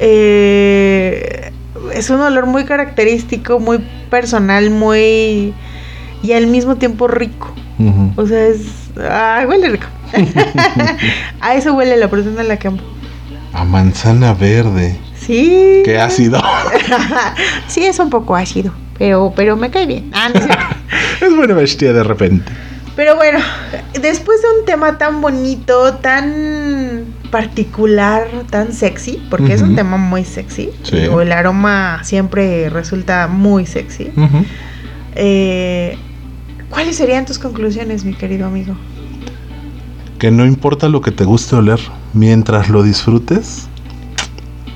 [0.00, 1.52] eh,
[1.94, 3.78] es un olor muy característico, muy
[4.10, 5.54] personal, muy.
[6.22, 7.54] y al mismo tiempo rico.
[8.16, 8.62] O sea, es.
[8.98, 9.86] Ah, huele rico.
[11.40, 12.78] a eso huele la persona a la que amo.
[13.52, 14.98] A manzana verde.
[15.18, 15.82] Sí.
[15.84, 16.40] Qué ácido.
[17.68, 18.72] sí, es un poco ácido.
[18.98, 20.10] Pero, pero me cae bien.
[20.12, 20.40] Ah, no
[21.26, 22.50] es buena bestia de repente.
[22.96, 23.38] Pero bueno,
[24.00, 30.24] después de un tema tan bonito, tan particular, tan sexy, porque es un tema muy
[30.24, 31.06] sexy, Sí.
[31.06, 34.10] o el aroma siempre resulta muy sexy,
[35.14, 35.96] eh,
[36.68, 38.74] ¿cuáles serían tus conclusiones, mi querido amigo?
[40.18, 41.80] Que no importa lo que te guste oler,
[42.14, 43.68] mientras lo disfrutes,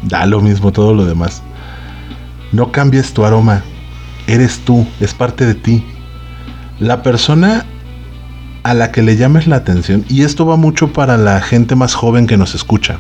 [0.03, 1.43] da lo mismo todo lo demás.
[2.53, 3.63] No cambies tu aroma,
[4.27, 5.85] eres tú, es parte de ti.
[6.79, 7.65] La persona
[8.63, 11.95] a la que le llames la atención, y esto va mucho para la gente más
[11.95, 12.99] joven que nos escucha,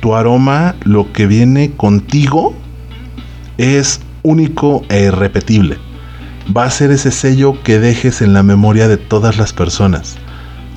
[0.00, 2.54] tu aroma, lo que viene contigo,
[3.58, 5.78] es único e irrepetible.
[6.56, 10.16] Va a ser ese sello que dejes en la memoria de todas las personas.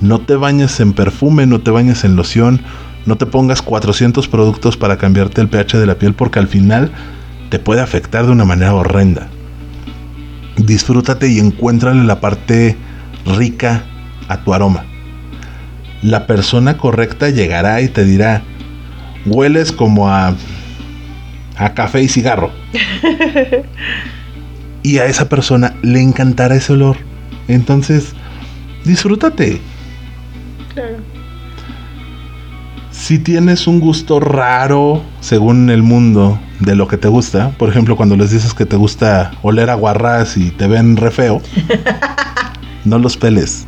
[0.01, 2.61] No te bañes en perfume, no te bañes en loción,
[3.05, 6.91] no te pongas 400 productos para cambiarte el pH de la piel porque al final
[7.49, 9.27] te puede afectar de una manera horrenda.
[10.57, 12.75] Disfrútate y encuéntrale la parte
[13.25, 13.83] rica
[14.27, 14.85] a tu aroma.
[16.01, 18.41] La persona correcta llegará y te dirá,
[19.25, 20.33] hueles como a,
[21.57, 22.51] a café y cigarro.
[24.83, 26.97] y a esa persona le encantará ese olor.
[27.47, 28.13] Entonces,
[28.83, 29.61] disfrútate.
[33.11, 37.97] Si tienes un gusto raro, según el mundo, de lo que te gusta, por ejemplo,
[37.97, 41.41] cuando les dices que te gusta oler a guarras y te ven re feo,
[42.85, 43.67] no los peles.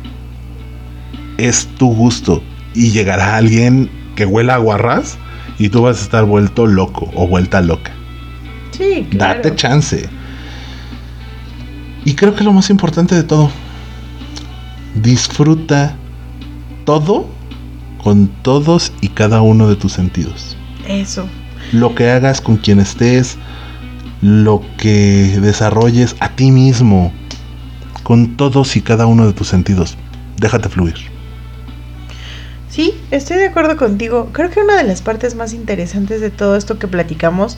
[1.36, 2.42] Es tu gusto.
[2.72, 5.18] Y llegará alguien que huela a guarras
[5.58, 7.92] y tú vas a estar vuelto loco o vuelta loca.
[8.70, 9.42] Sí, claro.
[9.42, 10.08] Date chance.
[12.06, 13.50] Y creo que lo más importante de todo,
[14.94, 15.96] disfruta
[16.86, 17.28] todo
[18.04, 20.58] con todos y cada uno de tus sentidos.
[20.86, 21.26] Eso.
[21.72, 23.38] Lo que hagas con quien estés,
[24.20, 27.12] lo que desarrolles a ti mismo,
[28.02, 29.96] con todos y cada uno de tus sentidos.
[30.36, 30.96] Déjate fluir.
[32.68, 34.28] Sí, estoy de acuerdo contigo.
[34.32, 37.56] Creo que una de las partes más interesantes de todo esto que platicamos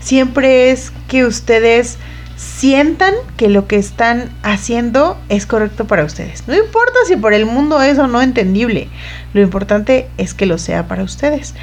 [0.00, 1.98] siempre es que ustedes
[2.36, 6.46] sientan que lo que están haciendo es correcto para ustedes.
[6.46, 8.88] No importa si por el mundo es o no entendible.
[9.32, 11.54] Lo importante es que lo sea para ustedes.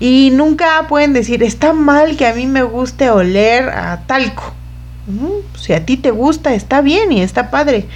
[0.00, 4.54] Y nunca pueden decir, está mal que a mí me guste oler a talco.
[5.56, 7.86] Si a ti te gusta, está bien y está padre.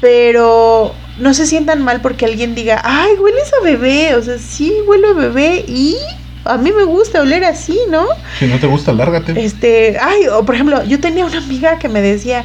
[0.00, 4.14] Pero no se sientan mal porque alguien diga, ay, hueles a bebé.
[4.14, 5.96] O sea, sí, huele a bebé y
[6.44, 8.06] a mí me gusta oler así, ¿no?
[8.38, 9.42] Si no te gusta, lárgate.
[9.42, 12.44] Este, ay, o por ejemplo, yo tenía una amiga que me decía,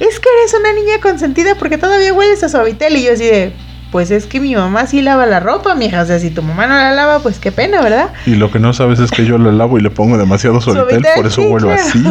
[0.00, 2.96] es que eres una niña consentida porque todavía hueles a suavitel.
[2.96, 3.52] Y yo así de,
[3.92, 6.02] pues es que mi mamá sí lava la ropa, mija.
[6.02, 8.12] O sea, si tu mamá no la lava, pues qué pena, ¿verdad?
[8.26, 11.04] Y lo que no sabes es que yo la lavo y le pongo demasiado suavitel,
[11.14, 12.02] por eso huelo así.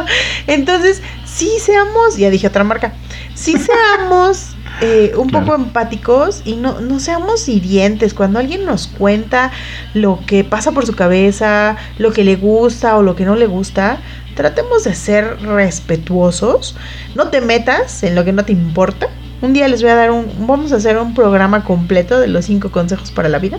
[0.46, 2.92] Entonces, sí seamos, ya dije otra marca,
[3.34, 8.14] sí seamos eh, un poco empáticos y no, no seamos hirientes.
[8.14, 9.52] Cuando alguien nos cuenta
[9.94, 13.46] lo que pasa por su cabeza, lo que le gusta o lo que no le
[13.46, 13.98] gusta,
[14.34, 16.76] tratemos de ser respetuosos.
[17.14, 19.08] No te metas en lo que no te importa.
[19.40, 22.46] Un día les voy a dar un, vamos a hacer un programa completo de los
[22.46, 23.58] cinco consejos para la vida.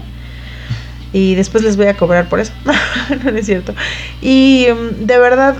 [1.11, 2.53] Y después les voy a cobrar por eso.
[3.23, 3.73] no, es cierto.
[4.22, 5.56] Y mm, de verdad,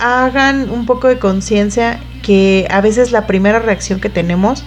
[0.00, 4.64] hagan un poco de conciencia que a veces la primera reacción que tenemos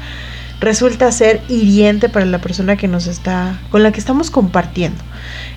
[0.62, 5.04] resulta ser hiriente para la persona que nos está, con la que estamos compartiendo.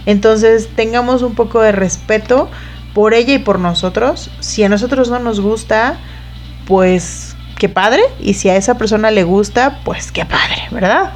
[0.07, 2.51] Entonces tengamos un poco de respeto
[2.95, 4.31] por ella y por nosotros.
[4.41, 5.99] Si a nosotros no nos gusta,
[6.67, 8.03] pues qué padre.
[8.19, 11.13] Y si a esa persona le gusta, pues qué padre, ¿verdad?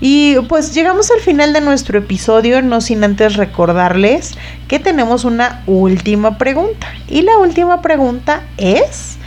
[0.00, 4.32] Y pues llegamos al final de nuestro episodio, no sin antes recordarles
[4.66, 6.88] que tenemos una última pregunta.
[7.08, 9.18] Y la última pregunta es,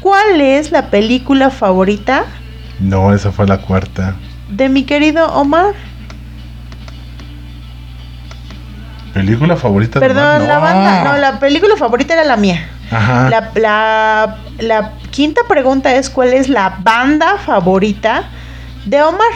[0.00, 2.24] ¿cuál es la película favorita
[2.84, 4.14] no, esa fue la cuarta.
[4.48, 5.74] De mi querido Omar.
[9.14, 10.48] ¿Película favorita Perdón, de Omar?
[10.48, 11.04] la banda.
[11.04, 12.68] No, la película favorita era la mía.
[12.90, 13.30] Ajá.
[13.30, 18.24] La, la, quinta pregunta es: ¿cuál es la banda favorita
[18.84, 19.32] de Omar?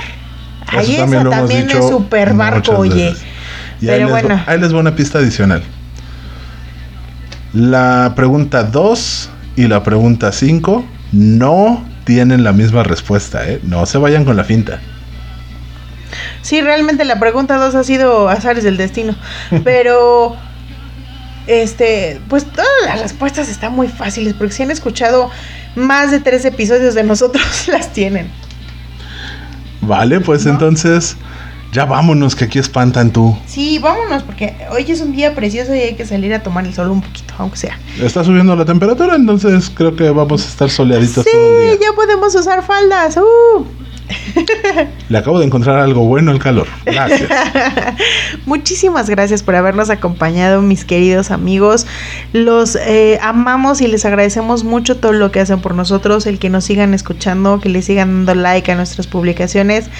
[0.66, 3.14] Ahí esa también es super barco, oye.
[3.80, 4.42] Pero bueno.
[4.46, 5.62] ahí les voy una pista adicional.
[7.54, 13.60] La pregunta 2 y la pregunta 5 no tienen la misma respuesta, ¿eh?
[13.64, 14.80] No se vayan con la finta.
[16.40, 19.14] Sí, realmente la pregunta 2 ha sido azares del destino.
[19.62, 20.34] Pero,
[21.46, 25.30] este, pues todas las respuestas están muy fáciles porque si han escuchado
[25.76, 28.30] más de tres episodios de nosotros, las tienen.
[29.82, 31.14] Vale, pues entonces
[31.72, 33.36] ya vámonos, que aquí espantan tú.
[33.46, 36.74] Sí, vámonos, porque hoy es un día precioso y hay que salir a tomar el
[36.74, 37.78] sol un poquito, aunque sea.
[38.00, 41.88] Está subiendo la temperatura, entonces creo que vamos a estar soleaditos sí, todo el día.
[41.88, 43.16] ya podemos usar faldas.
[43.16, 43.64] Uh.
[45.08, 46.66] Le acabo de encontrar algo bueno el calor.
[46.84, 47.30] Gracias.
[48.46, 51.86] Muchísimas gracias por habernos acompañado, mis queridos amigos.
[52.32, 56.50] Los eh, amamos y les agradecemos mucho todo lo que hacen por nosotros, el que
[56.50, 59.90] nos sigan escuchando, que le sigan dando like a nuestras publicaciones,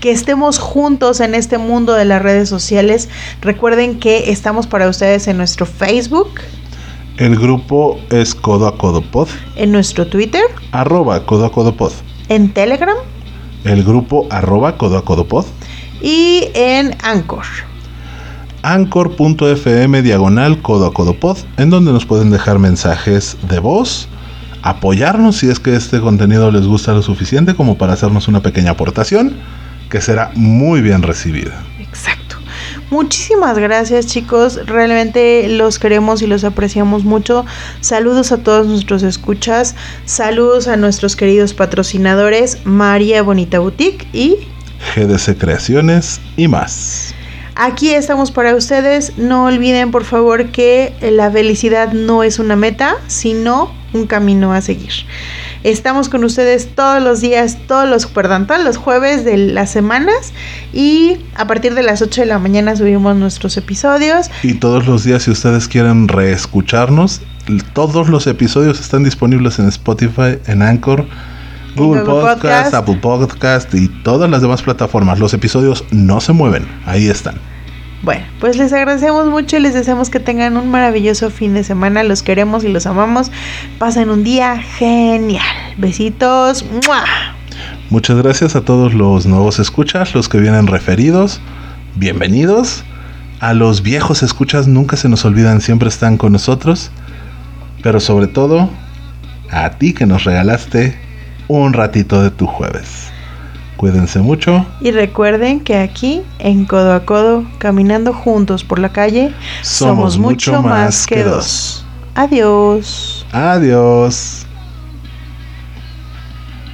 [0.00, 3.08] que estemos juntos en este mundo de las redes sociales.
[3.40, 6.40] Recuerden que estamos para ustedes en nuestro Facebook.
[7.18, 9.28] El grupo es Codo a Codo Pod.
[9.56, 10.42] En nuestro Twitter.
[10.72, 11.92] Arroba Codo a Codo Pod.
[12.28, 12.96] En Telegram
[13.68, 15.46] el grupo arroba codo a codo pod.
[16.00, 17.44] Y en Anchor.
[18.62, 24.08] Anchor.fm diagonal codo a codo pod, en donde nos pueden dejar mensajes de voz,
[24.62, 28.72] apoyarnos si es que este contenido les gusta lo suficiente como para hacernos una pequeña
[28.72, 29.36] aportación,
[29.88, 31.62] que será muy bien recibida.
[31.78, 32.25] Exacto.
[32.90, 37.44] Muchísimas gracias chicos, realmente los queremos y los apreciamos mucho.
[37.80, 44.36] Saludos a todos nuestros escuchas, saludos a nuestros queridos patrocinadores María Bonita Boutique y
[44.94, 47.15] GDC Creaciones y más.
[47.58, 49.16] Aquí estamos para ustedes.
[49.16, 54.60] No olviden por favor que la felicidad no es una meta, sino un camino a
[54.60, 54.92] seguir.
[55.62, 60.34] Estamos con ustedes todos los días, todos los, perdón, todos los jueves de las semanas
[60.74, 64.30] y a partir de las 8 de la mañana subimos nuestros episodios.
[64.42, 67.22] Y todos los días si ustedes quieren reescucharnos,
[67.72, 71.06] todos los episodios están disponibles en Spotify, en Anchor.
[71.76, 75.18] Google, Podcast, Apple Podcast y todas las demás plataformas.
[75.18, 77.36] Los episodios no se mueven, ahí están.
[78.02, 82.02] Bueno, pues les agradecemos mucho y les deseamos que tengan un maravilloso fin de semana.
[82.02, 83.30] Los queremos y los amamos.
[83.78, 85.44] Pasen un día genial.
[85.76, 86.64] Besitos.
[87.90, 91.40] Muchas gracias a todos los nuevos escuchas, los que vienen referidos.
[91.96, 92.84] Bienvenidos.
[93.40, 96.90] A los viejos escuchas nunca se nos olvidan, siempre están con nosotros.
[97.82, 98.70] Pero sobre todo,
[99.50, 101.05] a ti que nos regalaste
[101.48, 103.10] un ratito de tu jueves.
[103.76, 104.64] Cuídense mucho.
[104.80, 110.62] Y recuerden que aquí, en Codo a Codo, caminando juntos por la calle, somos, mucho
[110.62, 111.84] más que dos.
[112.14, 113.26] Adiós.
[113.32, 114.45] Adiós.